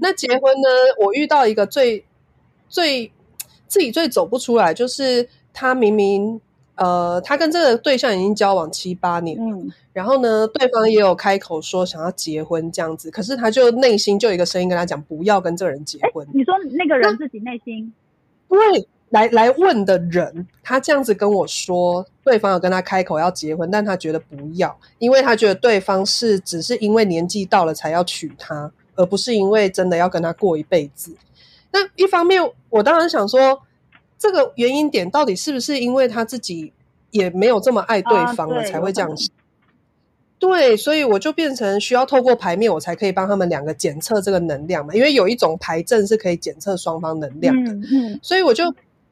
[0.00, 0.68] 那结婚呢，
[1.00, 2.04] 我遇到一个最
[2.68, 3.10] 最
[3.66, 6.40] 自己最走不出来，就是他明明。
[6.76, 9.58] 呃，他跟这个对象已经交往七八年了，
[9.92, 16.26] 然后呢，对方也有开口说想要结婚这样子，可是他就内心就有一个声音跟他讲不要跟这个人结婚。
[16.34, 17.92] 你说那个人自己内心？
[18.48, 31.14] 对，来来问的人，他这样子跟我说，对方有跟他开口要结婚，但他觉得不要，因为他觉得对方是只是因为年纪到了才要娶她，而不是因为真的要跟他过一辈子。
[31.70, 33.62] 那一方面，我当然想说。
[34.24, 36.72] 这个原因点到底是不是因为他自己
[37.10, 39.30] 也没有这么爱对方了才会这样想？
[40.38, 44.94] 对，所以我就变成需要透过牌面，我才可以帮他们两个检测这个能量嘛。
[44.94, 48.64] 因为有一种牌阵是可以检测双方能量的，嗯，所以我就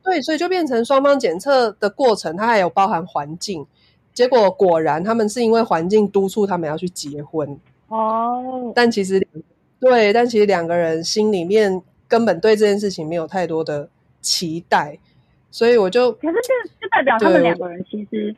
[0.02, 3.66] 对，所以就变成双方检测的过程，它还有包含环境。
[4.14, 8.72] 结果果然，他们是因为环境督促他们要去结婚哦。
[8.74, 9.20] 但其实
[9.78, 13.90] 对，但其实两个人心里面根本对这件事情没有太多的。
[14.22, 14.98] 期待，
[15.50, 18.34] 所以我就可是这就代表他们两个人其实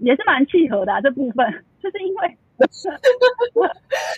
[0.00, 1.00] 也是蛮契合的啊。
[1.00, 1.46] 这部分
[1.80, 2.36] 就是因为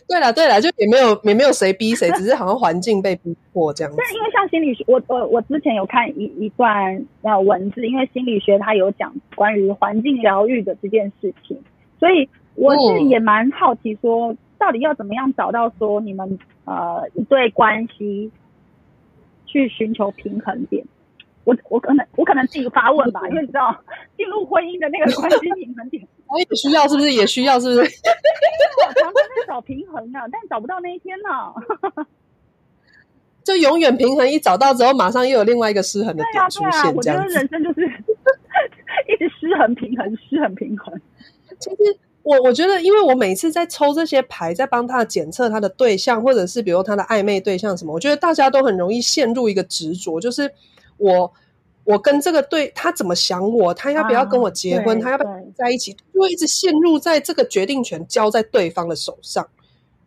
[0.07, 3.93] 对了对了，就也没有也没有谁逼谁， 只是好像环境被逼迫这样。
[3.97, 11.59] 但因为像心理学，我我我之前有看一一段呃文字，因为心理学它有讲关于环境疗愈的这件事情，
[11.99, 18.31] 所以我是也蛮好奇，说到底要怎么样找到说你们呃一对关系。
[19.47, 20.85] 去寻求平衡点，
[21.45, 23.75] 我我可能我可能自己发问吧，因为你知道
[24.17, 27.81] 进入婚姻的那个关系平衡点， 我也需要是不是也需要是不是？
[27.81, 32.07] 我常常在找平衡呢，但找不到那一天呢。
[33.45, 36.93] 就永远平衡，一找到之后，马上又有另外一个失衡的点出现。
[36.95, 37.87] 我觉得人生就是
[39.07, 41.01] 一直失衡平衡，失衡平衡。
[41.61, 41.77] 其实。
[42.27, 50.53] 我我觉得，因为我每次在抽这些牌，在帮他检测他的对象，或者是比如他的暧昧对象什么，我觉得大家都很容易陷入一个执着，就是
[50.97, 51.33] 我
[51.85, 59.47] 我跟这个对他怎么想我，他要不要跟我结婚，他要不要在一起，就会一直陷入在这个决定权交在对方的手上。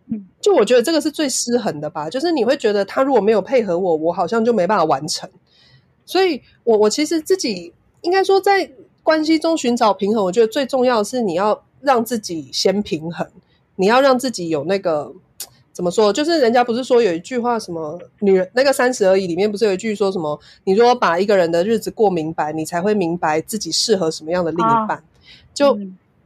[0.07, 5.29] 嗯，就我觉得这个是最失衡的吧，就是你会觉得他如果没有配合我，我好像就没办法完成。
[6.05, 8.69] 所以，我我其实自己应该说，在
[9.03, 11.63] 关系中寻找平衡，我觉得最重要的是你要。
[11.81, 13.27] 让自己先平衡，
[13.75, 15.13] 你要让自己有那个
[15.71, 16.11] 怎么说？
[16.11, 20.39] 就是人家不是说有一句话什么“女人那个三十而已”里面不是有一句说什么？
[20.65, 25.03] 你如果把一个人的日子过明白，你才会明白自己适合什么样的另一半。
[25.53, 25.77] 就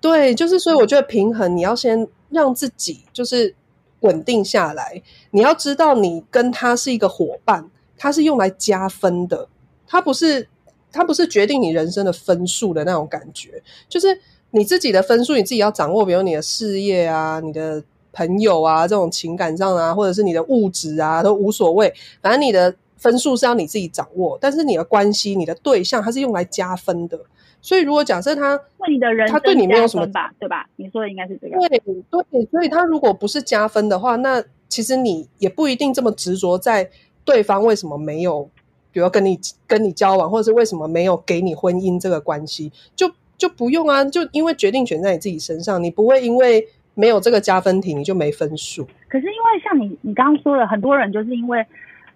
[0.01, 3.55] 对，就是所以我觉得平衡，你要先让自己就是
[4.01, 5.01] 稳定下来。
[5.31, 9.47] 你要知道，你跟他是一个伙伴，他是用来加分的，
[9.87, 10.47] 他不是。
[10.95, 14.15] 他不是决定你人生的分数的那种感觉，就是
[14.55, 27.19] 你自己的分数你自己要掌握，比如你的事业啊，你的朋友啊，这种情感上啊，或者是你的物质啊，都无所谓，反正你的分数是要你自己掌握，但是你的关系、你的对象，它是用来加分的。
[27.61, 30.67] 所以，如果假设他对你的人，他对你没有什么吧，对吧？
[30.75, 31.57] 你说的应该是这个。
[31.57, 31.81] 对
[32.29, 36.89] 对，所以他如果不是加分的话，那其实你也不一定这么执着在
[37.23, 38.49] 对方为什么没有，
[38.91, 43.09] 比如跟你跟你交往，或者是为什么没有给你婚姻这个关系，就
[43.43, 48.87] 就不用啊，就因为决定权在你自己身上，你不会因为没有这个加分题你就没分数。
[49.09, 51.65] 可是因为像你你刚刚说的，很多人就是因为。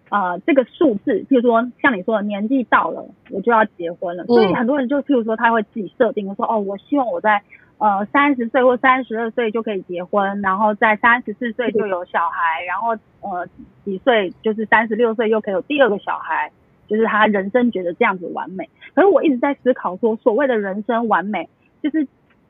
[0.10, 7.42] 呃，这个数字，譬如说像你说的年纪到了，我就要结婚了，所以很多人就譬如说他会自己设定说，哦，我希望我在
[7.78, 13.46] 呃三十岁或三十二岁就可以结婚，然后在三十四岁就有小孩，然后呃
[13.84, 16.50] 几岁就是三十六岁又可以有第二个小孩，
[16.88, 18.70] 就是他人生觉得这样子完美。
[18.96, 21.50] 可是我一直在思考说，所谓的人生完美，
[21.82, 22.08] 就是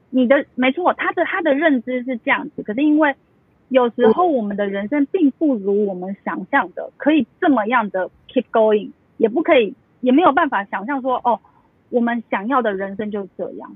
[0.10, 3.16] 你的没错，他的他的认知是这样子，可是因为。
[3.70, 11.42] 有时候我们的人生并不如我们想象的可以这么样的 keep going，也不可以，也没有办法想象说哦，
[11.90, 13.76] 我们想要的人生就是这样。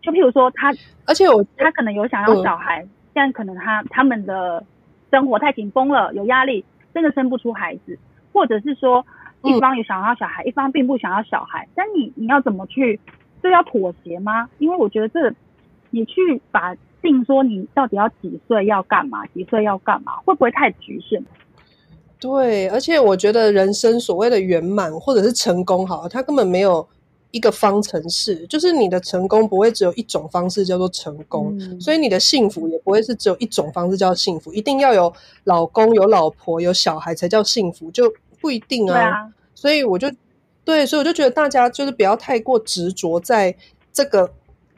[0.00, 0.72] 就譬如说他，
[1.06, 4.64] 而且我他可能有想要小孩，但可能他他们的
[5.10, 7.98] 生活太紧绷了，有压力，真的生不出孩子，
[8.32, 9.04] 或者是说
[9.44, 12.98] 一方也想要小孩，一方并不想要小孩，但你你要怎么去，
[13.42, 14.48] 这要妥协吗？
[14.58, 15.34] 因为我觉得这
[15.90, 16.76] 你去把。
[17.02, 19.26] 定说你到底要几岁要干嘛？
[19.34, 20.18] 几岁要干嘛？
[20.24, 21.20] 会不会太局限？
[22.20, 26.88] 对，而且我觉得人生所谓的圆满或者是成功，好，它根本没有
[27.32, 28.46] 一个方程式。
[28.46, 34.52] 就是你的成功不会只有一种方式叫做成功，所以你的幸福也不会是只有一种方式叫幸福。
[34.52, 38.04] 一定要有老公、有老婆、有小孩才叫幸福，就
[38.42, 39.32] 不一定啊。
[39.54, 40.12] 所以我就
[40.66, 43.56] 对，所以我就觉得大家就是不要太过执着在
[43.90, 44.30] 这个。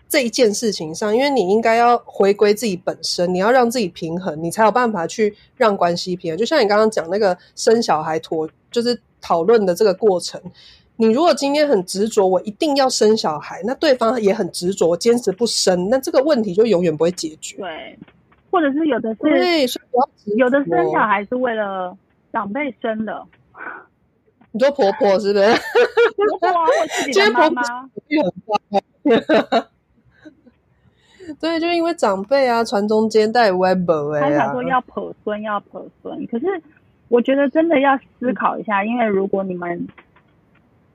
[0.07, 6.39] 这一件事情上，因为你应该要回归自己本身，你要让自己平衡，你才有办法去让关系平衡。
[6.39, 10.41] 就像你刚刚讲那个生小孩妥，就是讨论的这个过程。
[10.95, 17.57] 你如果今天很执着，我一定要生小孩，那对方也很执着，坚持不生，那这个问题就永远不会解决。
[17.57, 17.99] 对，
[18.53, 19.67] 或者是有的是对，
[20.37, 21.97] 有的生小孩是为了
[22.33, 23.27] 长辈生的。
[24.55, 25.45] 你说婆婆是不是？
[26.15, 27.61] 婆婆啊，我自己的妈妈。
[31.41, 36.25] 对，就因为长辈啊，传宗接代，web 哎，他想说要婆孙，要婆孙。
[36.27, 36.47] 可是
[37.09, 39.89] 我觉得真的要思考一下，因为如果你们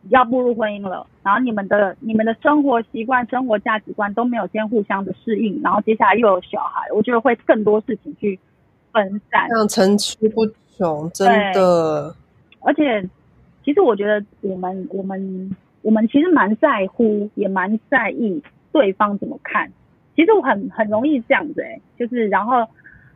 [0.08, 8.40] 要步入婚姻了，然后你们的你们的生活习惯、生活价值观都没有先互相的适应，然后接下来又有小孩，我觉得会更多事情去
[8.94, 10.46] 分散，这样层出不
[10.78, 12.16] 穷，真的。
[12.62, 13.02] 而且，
[13.64, 18.42] 其实我觉得我们我们我们其实蛮在乎，也蛮在意
[18.72, 19.72] 对方怎么看。
[20.16, 22.66] 其实我很很容易这样子哎，就是然后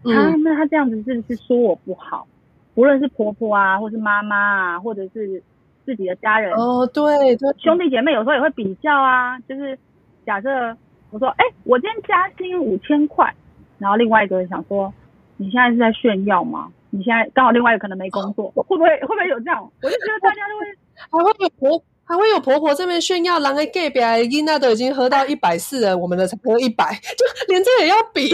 [0.03, 2.27] 他那他这样子是不是说我不好，
[2.75, 5.43] 无论是婆婆啊，或是妈妈啊，或者是
[5.85, 6.53] 自己的家人。
[6.53, 9.77] 哦，对对，兄弟姐妹有时候也会比较啊，就是
[10.25, 10.77] 假设
[11.11, 13.33] 我说哎，我今天加薪五千块，
[13.79, 14.93] 然后另外一个人想说
[15.35, 16.71] 你现在是在炫耀吗？
[16.93, 19.61] 你现在刚好另外一个可能没工作，会不会会不会有这样？
[19.81, 20.65] 我就觉得大家都会
[21.09, 21.83] 还会有婆。
[22.05, 26.83] 还会有婆婆这边炫耀，狼的 gay 比阿伊娜都已经喝到一百四了，我们的才喝一百，
[27.17, 28.29] 就连这也要比。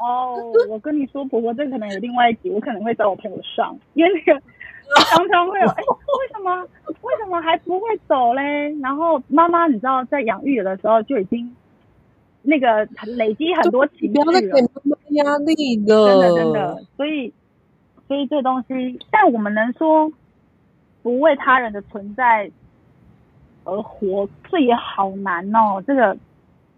[0.00, 4.40] 哦，我跟你说，婆婆这可能有另外一集，我可能会找我朋友上，因为那个
[5.04, 6.62] 常常会有，哎，为什么
[7.02, 8.74] 为什么还不会走嘞？
[8.80, 11.54] 然后妈妈，你知道在养育的时候就已经
[12.40, 16.82] 那个累积很多情绪，不要再给妈妈压力了，真的真的。
[16.96, 17.30] 所以
[18.10, 20.12] 所以这东西，但我们能说
[21.00, 22.50] 不为他人的存在。
[23.62, 25.80] 而活，这也好难哦。
[25.86, 26.16] 这个，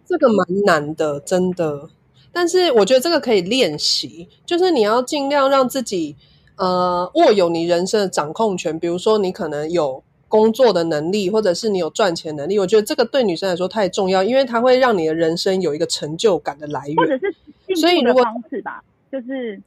[0.05, 1.89] 这个蛮难的，真的。
[2.33, 6.17] 但是我觉得这个可以练习，就是你要尽量让自己
[6.57, 8.77] 呃握有你人生的掌控权。
[8.79, 12.59] 比如说，你可能有工作的能力，或者是你有赚钱能力。
[12.59, 17.33] 我觉得这个对女生来说太重要，因为它会让你的人生有一个成就感的来源，或者是
[17.77, 19.59] 所以如果方式吧，就是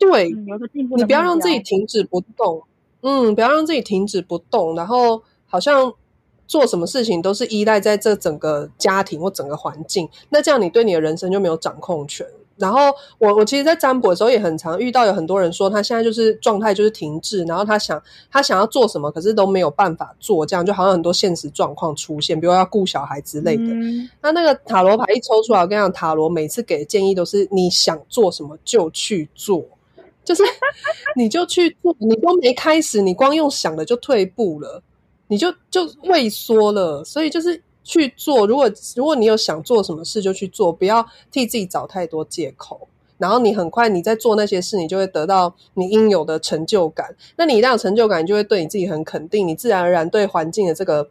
[0.00, 0.30] 对
[0.96, 2.64] 你不要让自己停止不动。
[3.02, 5.92] 嗯，不要让自己停止不动，然后好像。
[6.50, 12.26] 做什么事情都是依赖在这整个家庭或整个环境，那这样你对你的人生就没有掌控权。
[12.56, 23.62] 然后我我其实，在占卜的时候也很常遇到有很多人说，他现在就是状态就是停滞，然后他想他想要做什么，可是都没有办法做，这样就好像很多现实状况出现，比如要顾小孩之类的。
[24.20, 29.64] 那那个塔罗牌一抽出来，我跟你讲，塔罗每次给的建议都是你想做什么就去做，
[30.30, 30.44] 就是
[31.16, 34.80] 你就去做，你都没开始，你光用想的就退步了。
[35.26, 37.02] 你就就畏缩了。
[37.02, 42.86] 所以就是去做，如果如果你有想做什么事，就去做，不要替自己找太多借口。
[43.18, 47.12] 然后你很快你在做那些事，你就会得到你应有的成就感。
[47.36, 51.10] 那你一旦有成就感，你就会对你自己很肯定，你自然而然对环境的这个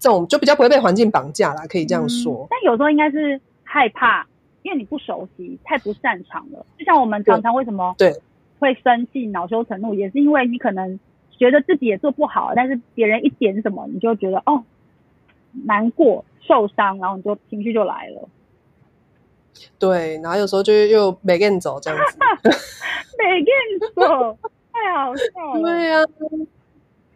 [0.00, 2.44] 这种就比较不会被环境绑架啦，可以这样说。
[2.50, 4.26] 但有时候应该是害怕，
[4.64, 6.66] 因为你不熟悉，太不擅长了。
[6.76, 8.20] 就像我们常常为什么对
[8.58, 10.98] 会生气、恼羞成怒，也是因为你可能
[11.38, 14.64] 觉得自己也做不好，但是别人一点什么，你就觉得哦
[15.64, 18.28] 难过、受伤，然后你就情绪就来了。
[19.78, 22.18] 对，然后有时候就又没跟走这样子，
[23.18, 24.38] 没跟走，
[24.72, 25.60] 太好笑了。
[25.62, 26.04] 对呀，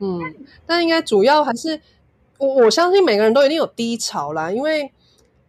[0.01, 0.21] 嗯，
[0.67, 1.81] 但应该主要还是
[2.39, 4.91] 我我相信每个人都一定有低潮啦，因为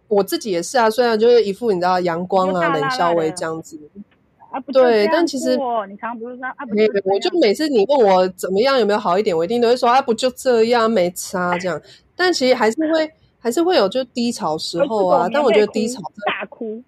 [0.08, 0.88] 我自己也是啊。
[0.88, 3.80] 虽然就是一副你知道阳光啊、冷笑微这样子，
[4.54, 5.58] 啊不，对，但其实
[5.90, 11.82] 你常不是说啊，没有，我就每次你问我怎么样，有没有好一点，我一定都会说啊，不就这样，没差这样。
[12.16, 13.12] 但其实还是会。
[13.46, 16.82] 还是会有就低潮时候啊，但我觉得低潮大哭，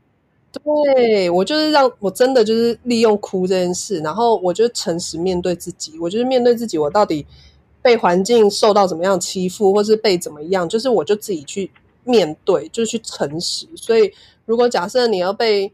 [0.63, 7.25] 对我就是让我真的就是利用哭这件事，然后我就诚实面对自己，我就是面对自己，我到底
[7.81, 11.69] 被环境受到怎么样欺负，或是被怎么样，就是我就自己去
[12.05, 13.67] 面对，就是去诚实。
[13.75, 14.09] 所以
[14.45, 15.69] 如果假设你要被。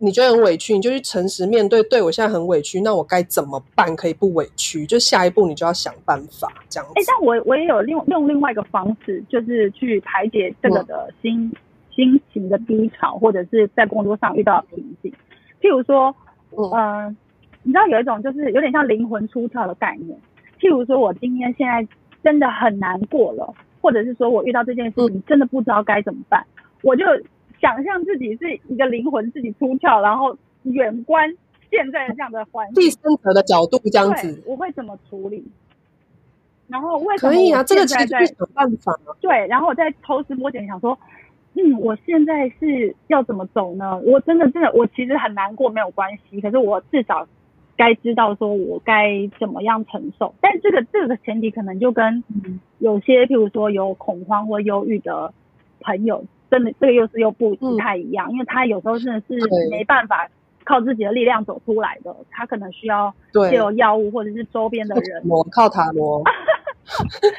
[0.00, 1.82] 你觉得很委屈，你就去诚实面对。
[1.82, 4.86] 对我现在很委屈，那我该怎么办可以不委屈？
[4.86, 6.88] 就下一步你就要想办法这样。
[6.94, 11.52] 哎，但我我也有另用另外一个方式，就是去排解这个的心
[11.94, 15.12] 心情的低潮，或者是在工作上遇到瓶颈。
[15.60, 16.14] 譬如说，
[16.74, 17.16] 嗯，
[17.62, 20.16] 你知道有一种就是有点像灵魂出窍的概念。
[20.60, 21.86] 譬如说我今天现在
[22.22, 26.44] 真的很难过了，或者是说我遇到这件事情真的不知道该怎么办，
[26.82, 27.04] 我就。
[27.60, 31.36] 想象自己是一个灵魂，自己出窍，然后远观
[31.70, 35.44] 现在的这样的环境，第三者的角度这样子，我会怎么处理？
[36.68, 37.64] 然后为什么可以啊？
[37.64, 38.92] 这个在在想办法。
[39.20, 40.98] 对，然后我在抽丝剥茧，想说，
[41.54, 43.98] 嗯，我现在是要怎么走呢？
[44.00, 46.40] 我真的真的，我其实很难过，没有关系。
[46.42, 47.26] 可是我至少
[47.74, 50.34] 该知道，说我该怎么样承受。
[50.42, 52.22] 但这个这个前提，可能就跟
[52.80, 55.32] 有些，譬如说有恐慌或忧郁的
[55.88, 56.22] 朋友。
[56.50, 59.36] 真的，这个又是又不不太一样，因为他有时候真的是
[59.68, 60.26] 没办法
[60.64, 63.12] 靠自己的力量走出来的，他可能需要
[63.50, 65.22] 借由药物或者是周边的人。
[65.28, 66.22] 我靠塔罗，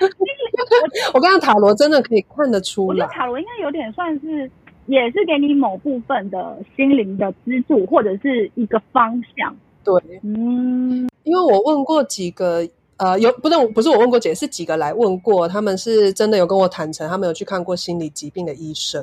[1.12, 2.88] 我刚刚塔罗真的可以看得出来。
[2.89, 4.47] 我觉得塔罗应该有点算是，
[4.86, 9.58] 也是给你某部分的心灵的支柱，或者是一个方向。
[9.84, 12.64] 对，嗯，因为我问过几个。
[13.00, 19.02] 呃，有不是不是我问过姐，是几个来问过，他们是真的有跟我坦诚，他们有去看过心理疾病的医生，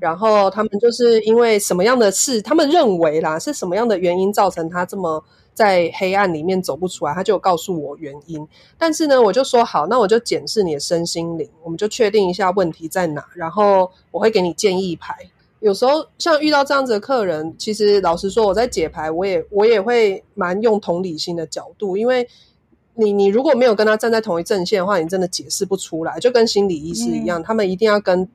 [0.00, 5.22] 然后他们就是因为什么样的事，他们认为啦是什么样的原因造成他这么
[5.54, 8.44] 在黑暗里面走不出来，他就告诉我原因。
[8.76, 15.14] 但是呢，我就说好，那我就检视你的身心灵，我们就确定一下问题在哪，然后我会给你建议牌。
[15.60, 22.28] 有时候像遇到这样子的客人，其实老实说，我在解牌，我也我也会蛮用同理心的角度，因为。
[22.98, 28.28] 你你如果没有跟他站在同一阵线的话，你真的解释不出来，就跟心理医师一样，他们一定要跟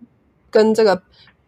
[0.49, 0.95] 跟这个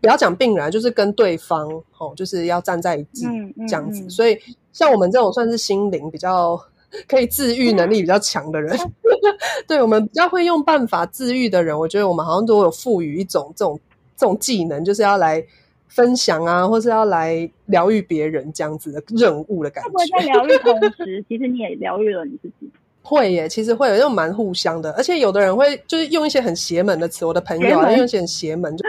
[0.02, 3.26] 不要讲病人，就是跟对方哦，就是要站在一起
[3.68, 4.10] 这样子。
[4.10, 4.38] 所以
[4.74, 6.60] 像我们这种算是心灵比较
[7.08, 8.78] 可以治愈能力比较强的人，
[9.66, 13.80] 对我们比较会用办法治愈的人，我觉得我们好像都有赋予一种这种
[14.18, 15.42] 这种技能，就是要来
[15.88, 20.20] 分享啊，或是要来疗愈别人这样子的任务的感觉。
[20.20, 22.70] 在疗愈同时，其实你也疗愈了你自己。
[23.06, 28.84] 会耶，其实会有，那种蛮互相的，而且有的人会就是用一些很邪门的词，我的朋友啊，用一些很邪门，就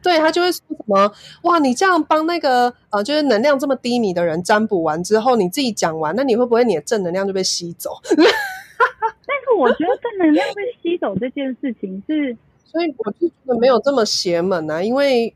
[0.00, 7.90] 对他就会说什么哇，你这样帮那个呃，就是能量这么低迷的人占卜完之后，你自己讲完，那你会不会你的正能量就被吸走？
[8.06, 15.34] 但是我觉得正能量被吸走这件事情是，所以我就觉得没有这么邪门啊，因为。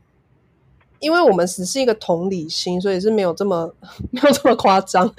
[1.03, 3.71] 因为我们只是一个同理心，所以是没有这么
[4.11, 5.13] 没有这么夸张。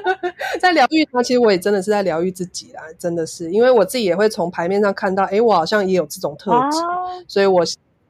[0.58, 6.78] 在疗愈他，其实我也真的是在疗愈自己啦，真的是，因为我自己也会从牌面上看到，哎，我好像也有这种特质，
[7.28, 7.62] 所以我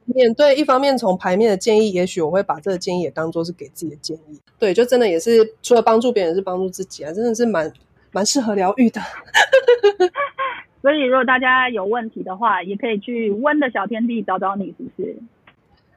[0.05, 4.41] 面对一方面从牌面的建议，也许我会把这个建议也当做是给自己的建议。
[4.59, 7.73] 对，就真的也是除了帮助别人，是帮助自己啊，真的是蛮
[8.13, 9.01] 蛮适合疗愈的。
[10.81, 15.17] 所以如果大家有问题的话，也可以去温的小天地找找你，是不是？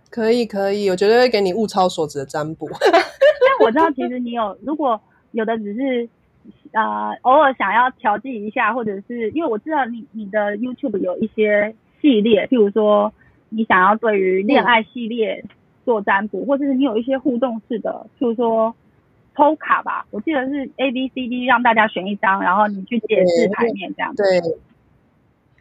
[0.09, 2.67] 可以可以，我绝对会给你物超所值的占卜。
[2.81, 4.99] 但我知道，其实你有，如果
[5.31, 6.09] 有的只是
[6.71, 13.13] 呃偶尔想要调剂一下，或者是因为我知道你你的 YouTube 有一些系列，譬如说
[13.49, 15.43] 你想要对于恋爱系列
[15.85, 18.73] 做占卜，或者是你有一些互动式的，譬如说
[19.35, 24.13] 抽卡吧，我记得是 A B C D 让大家选一张，然后你去解释牌面这样。
[24.15, 24.25] 对。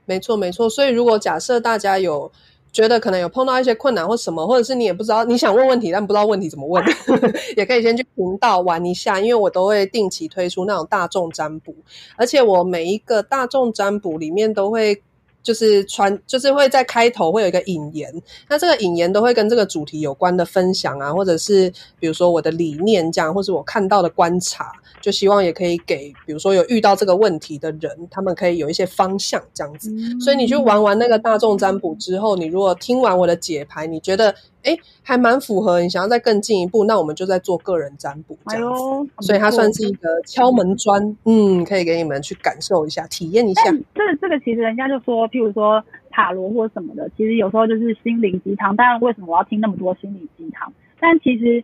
[0.07, 0.71] 没错没错。
[0.71, 2.33] 所以如果假设大家有
[2.73, 6.85] 觉得可能有碰到一些困难或什么，或者是你也不知道你想问问题，但不知道问题怎么问，
[7.57, 11.75] 也可以先去频道玩一下，因为我都会定期推出那种大众占卜，
[12.17, 15.03] 而且我每一个大众占卜里面都会。
[15.43, 18.13] 就是传，就是会在开头会有一个引言，
[18.49, 29.91] 那这个引言都会跟这个主题有关的分享啊，或者是比如说我的理念这样，或是我看到的观察，就希望也可以给，比如说有遇到这个问题的人，他们可以有一些方向这样子。
[30.21, 34.35] 所以你去玩完那个大众占卜之后，你如果听完我的解牌，你觉得。
[34.65, 35.81] 哎，还蛮符合。
[35.81, 38.75] 你想要再更进一步，那我们就在做个人占卜这样
[39.07, 39.27] 子。
[39.27, 43.63] 所以它算是一个敲门砖，嗯，可以给你们去感受一下、体验一下。
[43.95, 48.75] 这这个其实人家就说，譬如说塔罗或什么的，其实有时候就是心灵鸡汤。
[48.75, 50.73] 当然，为什么我要听那么多心灵鸡汤？
[51.01, 51.63] 但其实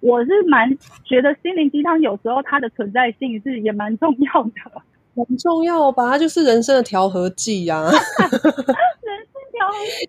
[0.00, 0.70] 我是蛮
[1.04, 4.82] 觉得心灵鸡汤有时候它的存在性是也蛮重要的，
[5.14, 6.10] 很重要吧？
[6.10, 7.90] 它就是人生的调和剂呀。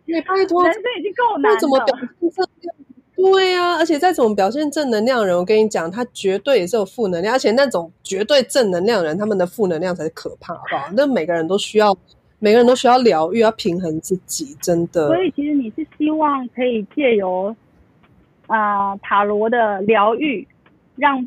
[0.05, 1.59] 也拜托，人生已经够难了。
[1.59, 2.75] 怎么表现正能量？
[3.15, 7.33] 对呀，而且再怎么表现正能量的人，我跟你讲，他绝对也是有负能量。
[7.33, 10.89] 而且那种绝对正能量人，他们的负能量才是可怕，好不好？
[10.93, 11.95] 那每个人都需要，
[12.39, 15.07] 每个人都需要疗愈，要平衡自己，真的。
[15.07, 17.55] 所以其实你是希望可以借由
[18.47, 20.45] 啊塔罗的疗愈，
[20.97, 21.25] 让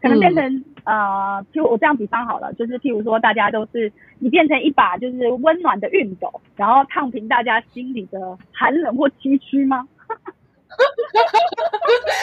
[0.00, 0.64] 可能变成。
[0.84, 9.86] 呃，就我这样比方好了，就是譬如说，大家都是你变成一把就是温暖的熨斗，然后烫平大家心里的寒冷或崎岖吗？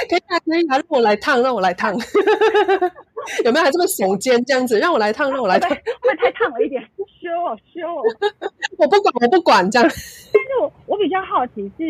[0.09, 1.93] 可以啊，可以啊，让我来烫，让我来烫，
[3.45, 4.79] 有没有还这么耸肩这样子？
[4.79, 5.77] 让我来烫，让我来烫，会
[6.17, 6.81] 太烫了一点，
[7.21, 8.01] 羞哦羞哦，
[8.79, 9.87] 我不管，我不管这样。
[9.87, 11.83] 但是我我比较好奇是，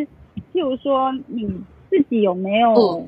[0.53, 1.47] 譬如说你
[1.89, 3.07] 自己有没有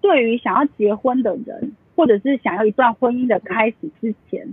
[0.00, 1.76] 对于想要结婚的人？
[2.02, 4.52] 或者是想要一段婚姻的开始之前，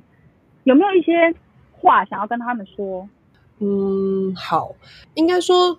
[0.65, 1.33] 有没有一些
[1.71, 3.09] 话想要跟他们说？
[3.57, 4.75] 嗯，好，
[5.15, 5.75] 应该说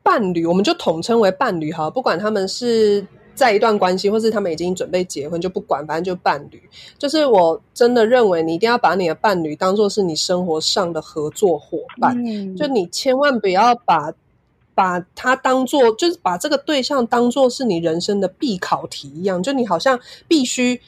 [0.00, 1.90] 伴侣，我们就统称为伴侣哈。
[1.90, 3.04] 不管他们是
[3.34, 6.62] 在一段关系，或是他们已经准备结婚，就不管，反正就伴侣。
[6.98, 12.16] 就是我真的认为，你一定要把你的伴侣当做是你生活上的合作伙伴。
[12.54, 14.14] 就你千万不要把
[14.72, 19.42] 把他当做，就是把这个对象当做是你人生的必考题一样。
[19.42, 19.98] 就你好像
[20.28, 20.80] 必须。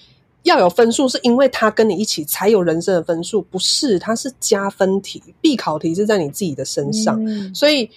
[0.45, 3.99] 要有分数，是因为他跟你一起才有人生的分数，不是？
[3.99, 7.21] 它是加分题，必考题是在你自己的身上。
[7.55, 7.91] 所以，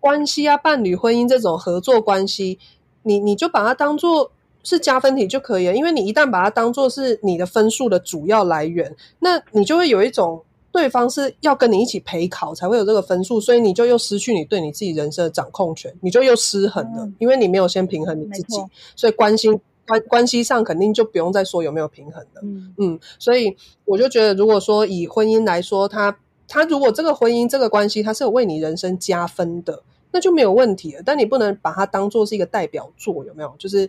[0.00, 2.58] 关系啊，伴侣、婚姻这种合作关系，
[3.02, 5.76] 你你就把它当做是加分题就可以了。
[5.76, 18.56] 因为你一旦把它当做是你的分数的主要来源，那你就会有一种对方是要跟你一起陪考才会有这个分数，所以你就又失去你对你自己人生的掌控权，你就又失衡了，因为你没有先平衡你自己，
[18.96, 19.60] 所以关心。
[19.86, 22.42] 关关系上肯定就不用再说有没有平衡了，
[22.78, 26.18] 嗯，所以我就觉得，如果说以婚姻来说，他
[26.48, 29.82] 他如果这个婚姻这个关系，他是有为你人生加分的，
[30.12, 31.02] 那就没有问题了。
[31.04, 33.54] 但你不能把它当做是一个代表作，有没有？
[33.58, 33.88] 就是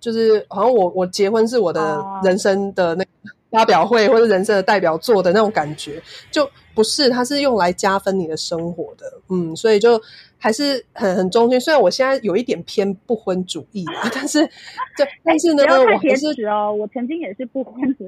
[0.00, 3.04] 就是好像我我结婚是我的人生的那
[3.50, 10.00] 发表会或者人生的代表作的那种感觉，就不是，它是用来加分你的生活的，嗯，所以就。
[10.40, 14.38] 还是很很中心，虽然我现在有一点偏不婚主义啊，但是，
[14.96, 18.06] 对，但是呢，我还是哦，我曾经也是不婚的，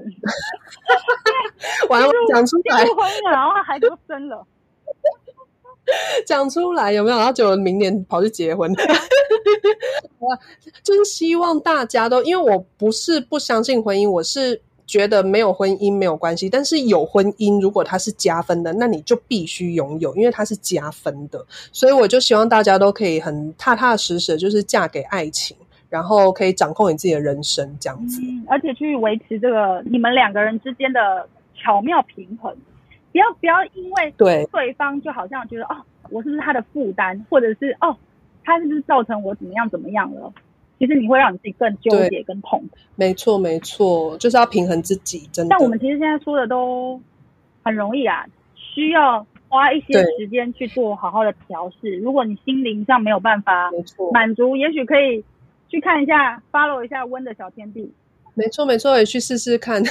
[1.91, 4.47] 完了讲出来，不婚了，然后孩子都生了，
[6.25, 7.17] 讲出来有没有？
[7.19, 8.73] 然后就明年跑去结婚，
[10.21, 10.39] 我
[10.85, 14.63] 就是希望大家都，因为我不是不相信婚姻，我是。
[14.91, 21.47] 觉得没有婚姻没有关系，但是有婚姻，如果它是加分的，那你就必须拥有，因为它是加分的。
[21.71, 25.57] 所以我就希望大家都可以很踏踏实实，就是嫁给爱情，
[25.89, 28.21] 然后可以掌控你自己的人生，这样子。
[28.49, 32.53] 而且去维持这个你们两个人之间的巧妙平衡，
[33.13, 35.77] 不要不要因为对对方就好像觉得哦，
[36.11, 37.97] 我是不是他的负担，或者是哦，
[38.43, 40.33] 他是不是造成我怎么样怎么样了。
[40.81, 42.79] 其实你会让你自己更纠结、更痛苦。
[42.97, 45.29] 没错，没错，就是要平衡自己。
[45.31, 45.51] 真的。
[45.51, 46.99] 但我们其实现在说的都
[47.63, 48.25] 很容易啊，
[48.55, 51.97] 需要花一些时间去做好好的调试。
[51.99, 53.71] 如果你心灵上没有办法
[54.11, 55.23] 满足，也许可以
[55.69, 57.93] 去看一下，follow 一下温的小天地。
[58.35, 59.83] 没错，没错，也去试试看，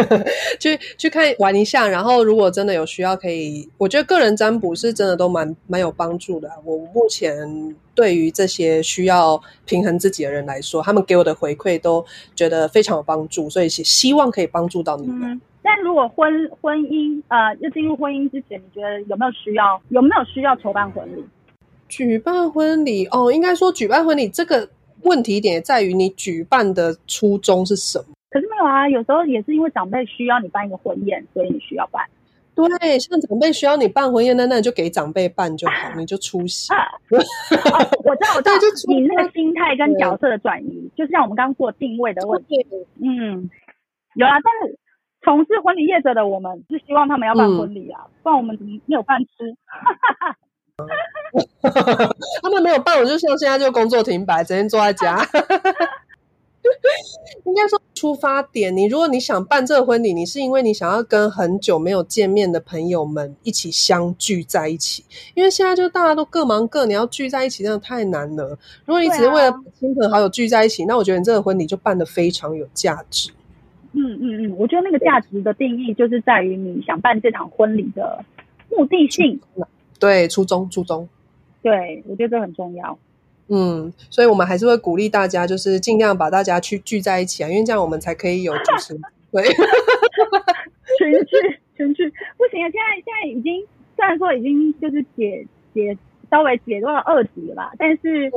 [0.58, 1.86] 去去看玩一下。
[1.86, 6.50] 然后，如果真的有需要，可以，我觉得个人占卜是真的都蛮蛮有帮助的。
[6.64, 15.40] 我目前对于这些需要平衡自己的人来说，他们给我的回馈都觉得非常有帮助，所以希望可以帮助到你们。
[15.62, 21.24] 但如果婚婚姻呃要进入婚姻之前，你觉得有没有需要有没有需要筹办婚礼？
[21.88, 24.68] 举办婚礼哦，应该说举办婚礼这个。
[25.04, 28.04] 问题点在于你举办的初衷是什么？
[28.30, 32.02] 可是没有啊，有时候也是因为长辈需要你办一个婚宴，所以你需要办。
[32.54, 36.72] 对，像长辈需要你办婚宴，那那你就给长辈办就好，你就出席。
[37.10, 37.26] 我知
[38.24, 42.56] 道，我知道， 就你那个心态跟角色的转移，就是像我们刚刚做定位的问题。
[43.02, 43.50] 嗯，
[44.14, 44.78] 有啊，但是
[45.24, 49.28] 从事婚礼业者的我们是希望他们要办婚礼啊，不然我们怎么没有饭吃？
[52.42, 55.26] 他们没有办，我就像现在就工作停摆，整天坐在家。
[57.44, 65.04] 应该说出发点，你如果你想办这个婚礼，你是因为你想要跟很久没有见面的朋友们一起相聚在一起。
[65.34, 68.56] 因为现在就大家都各忙各，你要聚在一起真的太难了。
[68.84, 73.30] 如果你只是为了亲朋好友聚在一起，那我觉得你这个婚礼就办的非常有价值。
[73.92, 78.24] 嗯嗯嗯，我觉得那个价值的定义就是在于你想办这场婚礼的
[78.70, 79.40] 目的性。
[79.98, 81.08] 对，初衷初衷。
[81.62, 82.98] 对，我觉得这很重要。
[83.48, 88.98] 嗯，所以我们还是会鼓励大家，就是尽量把大家去聚在一起啊，因为这样我们才可以有主持
[89.30, 89.42] 对，
[90.98, 92.68] 群聚群聚不行啊！
[92.70, 95.96] 现在现在已经虽然说已经就是解解
[96.30, 98.32] 稍微解到了二级了吧，但是嗯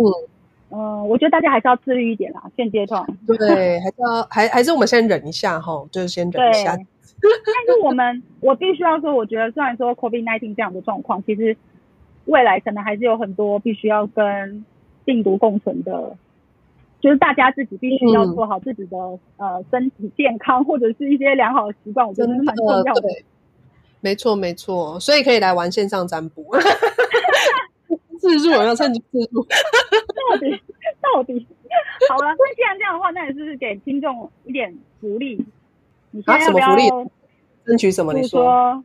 [0.72, 6.76] 嗯，我觉得大家还是要自律一点啦，现阶段对，还是要还还是我们先忍一下哈，就是先忍一下。
[7.26, 11.56] 但是我们我必须要说，我觉得虽然说 COVID nineteen 这样的状况，其实
[12.26, 14.66] 未来可能还是有很多必须要跟
[15.04, 16.16] 病毒共存的，
[17.00, 18.98] 就是大家自己必须要做好自己的
[19.38, 23.10] 呃身体健康或者是一些良好的习惯，我觉得是蛮重要的。
[24.02, 26.44] 没错没错，所以可以来玩线上占卜，
[28.20, 30.62] 自助要趁机自助，到底
[31.02, 31.48] 到底
[32.10, 32.28] 好了。
[32.38, 35.44] 那既然这样的话，那也是给听众一点福利。
[36.12, 36.76] 你现在要不要
[37.66, 38.14] 争取什么？
[38.14, 38.84] 你说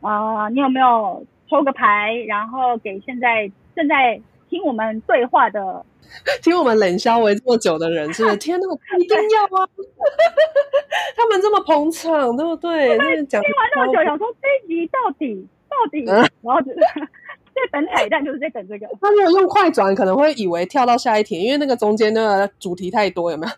[0.00, 4.20] 啊，你有没有抽个牌，然后给现在正在。
[4.50, 5.84] 听我们对话的，
[6.42, 8.36] 听我们冷笑为这么久的人，是不是？
[8.40, 8.66] 天哪，
[8.98, 9.68] 一定要啊！
[11.14, 12.96] 他们这么捧场，对不对？
[12.96, 16.02] 听完那么久，想说这一集到底到底，
[16.40, 18.86] 然后就是在等彩蛋，就是在等这个。
[19.02, 23.52] 他如果用快转，可能会以为跳到下一题，因为那个中间那个主题太多，有没有？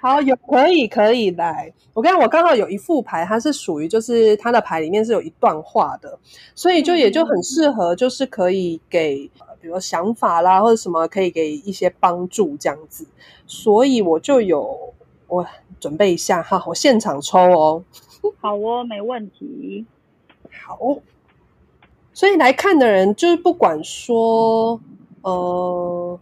[0.00, 1.72] 好，有可以可以来。
[1.94, 6.18] 我刚我刚好有一副牌，它是属于就是它的牌里面是有一段话的，
[6.54, 13.06] 所以就也就很适合，就是可以给比如想法啦或者什么，可以给一些帮助这样子。
[13.46, 14.94] 所以我就有
[15.26, 15.46] 我
[15.80, 17.82] 准备一下哈，我现场抽哦。
[18.40, 19.86] 好哦，没问题。
[20.50, 20.78] 好，
[22.12, 24.80] 所以来看的人就是不管说
[25.22, 26.20] 呃。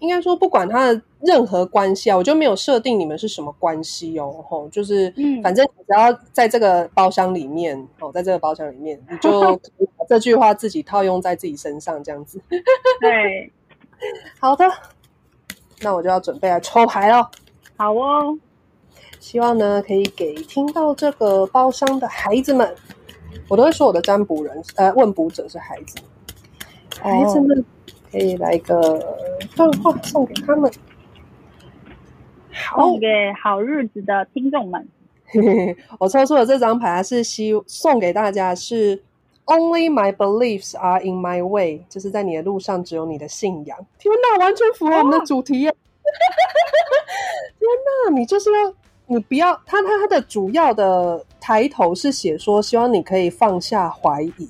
[0.00, 9.40] 应该说，不管他的任何关系啊，我就没有设定你们是什么关系哦，吼，就是，嗯，反正只要在这个包厢里面，哦，在这个包厢里面，你就
[9.98, 12.40] 把这句话自己套用在自己身上，这样子。
[13.00, 13.52] 对，
[14.38, 14.64] 好的，
[15.80, 17.30] 那我就要准备来抽牌了。
[17.76, 18.38] 好哦，
[19.20, 22.74] 希望呢可以给听到这个包厢的孩子们，
[23.48, 25.96] 我都会说我的占卜人，呃，问卜者是孩子，
[27.00, 27.64] 孩子们。
[28.10, 28.98] 可以来个
[29.56, 30.70] 段话送给他们，
[32.74, 33.06] 送给
[33.40, 34.88] 好日子的听众们。
[36.00, 39.02] 我抽出的这张牌是希送给大家，是
[39.44, 43.78] Only my beliefs are in my way，就是在你的路上只有你的信仰。
[43.98, 45.74] 天哪，完全符合我们的主题耶！
[47.58, 47.68] 天
[48.06, 48.74] 哪，你就是要
[49.06, 54.48] 你不要他他他的主要的抬头是写说，希望你可以放下怀疑，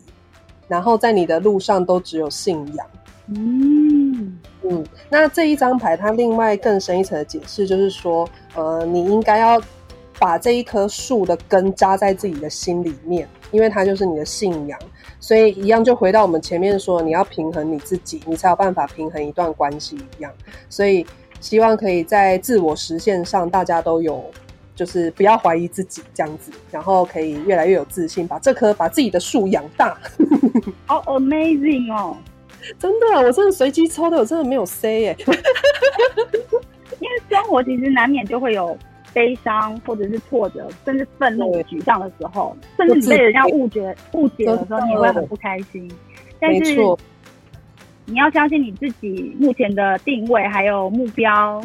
[0.67, 2.87] 然后在你的路上都只有信仰。
[3.35, 9.61] 嗯嗯，那这一张牌它另外更深一层的解释就是说，呃，你应该要
[10.19, 14.79] 把这一棵树的根扎在自己的心里面，因为它就是你的信仰。
[15.21, 20.33] 所以一样就回到我们前面说，你要平衡你自己，你才有办法平衡一段关系一样。
[20.69, 21.05] 所以
[21.41, 24.25] 希望可以在自我实现上，大家都有
[24.75, 29.99] 就是不要怀疑自己这样子，然后可以越来越有自信，把这棵把自己的树养大。
[30.87, 32.17] 好 amazing 哦！
[32.79, 35.17] 真的，我真的随机抽的，我真的没有 C 耶。
[37.01, 38.77] 因为生活其实难免就会有
[39.13, 45.89] 悲伤，或者是挫折，甚至愤怒、沮丧的时候，甚至你被人家误解、误解的时候，你会很不开心。
[46.41, 46.77] 但是
[48.05, 51.63] 你要相信你自己目前的定位还有目标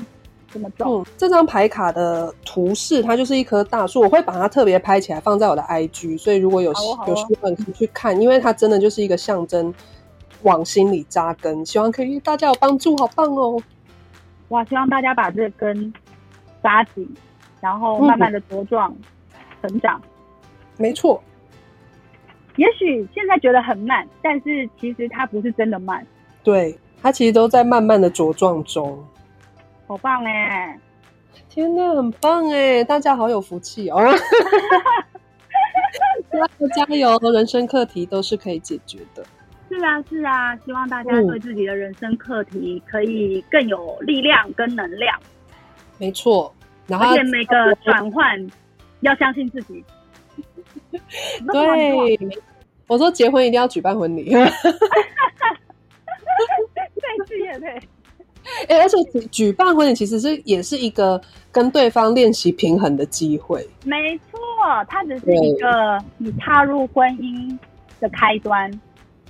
[0.51, 1.03] 怎么走。
[1.17, 6.71] 这张牌卡的图示，它就是一棵大树，我会把它特别拍起来放在我的 IG，所以如果有
[7.07, 9.73] 有需要可以去看，因为它真的就是一个象征。
[10.43, 13.61] 往心里扎根，希望可以大家有帮助，好棒哦！
[14.49, 15.93] 哇，希望大家把这根
[16.61, 17.07] 扎紧，
[17.59, 18.95] 然后慢慢的茁壮
[19.61, 20.01] 成长。
[20.77, 21.21] 没错，
[22.57, 26.05] 也许现在觉得很慢，但是其实它不是真的慢。
[26.43, 29.03] 对，它其实都在慢慢的茁壮中。
[29.87, 30.79] 好棒哎！
[31.49, 32.83] 天哪，很棒哎！
[32.83, 33.99] 大家好有福气哦！
[36.75, 37.17] 加油！
[37.31, 39.23] 人生课题都是可以解决的。
[39.73, 45.19] 是啊，是啊，希望大家对自己的人生课题可以更有力量跟能量。
[45.97, 46.53] 没错，
[46.87, 48.47] 然后而且每个转换
[49.01, 49.83] 要相信自己。
[51.51, 52.19] 对，
[52.87, 54.29] 我说结婚一定要举办婚礼。
[54.31, 54.45] 对，
[57.27, 57.69] 是也对。
[58.67, 61.19] 哎，而且举举办婚礼其实是也是一个
[61.51, 63.67] 跟对方练习平衡的机会。
[63.85, 64.39] 没错，
[64.87, 67.57] 它只是一个你踏入婚姻
[67.99, 68.71] 的开端。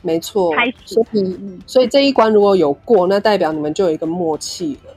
[0.03, 0.73] 没错，开始。
[0.85, 4.93] 所以，所以这一关如果有过，那代表你们就有一个默契了。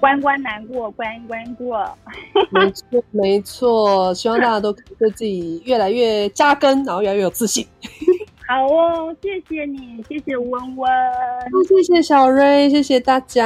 [0.00, 1.88] 关关难过关关过。
[2.50, 4.12] 没错，没错。
[4.14, 7.64] 希望大家都对自己越来越扎根，然后越来越有自信。
[8.48, 10.88] 好哦，谢谢你，谢谢温温，
[11.66, 13.42] 谢谢小瑞，谢谢大家。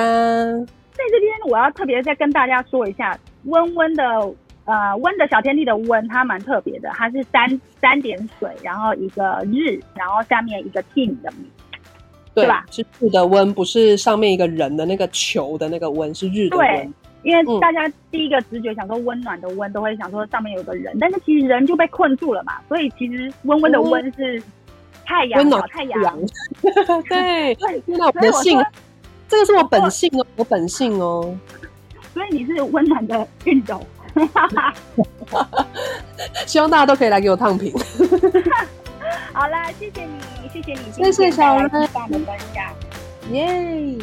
[0.93, 4.03] 在这边，我要特别再跟大家说一下，温温的
[4.65, 11.47] 呃温的小天地的温，它蛮特别的，它是三三点水，然后一个日，然后下面一个 team 的名，
[12.35, 12.65] 对吧？
[12.71, 16.95] 是日的温，不是上面一个人的那个球的那个温，是日的温。
[17.23, 24.43] 因为大家第一个直觉想说温暖的温，都会想说上面有个人，但是其实人就被困住了嘛，所以其实温温的温是。
[25.07, 26.17] 太阳，温暖太阳，
[27.09, 28.65] 对，那我的性，
[29.29, 31.37] 这个是我本性哦，我本性哦，
[32.15, 33.85] 所以你是温暖的运动，
[36.47, 37.73] 希望大家都可以来给我烫平。
[39.33, 42.65] 好啦，谢谢你，谢谢你，谢谢小人的分享，
[43.33, 43.99] 耶。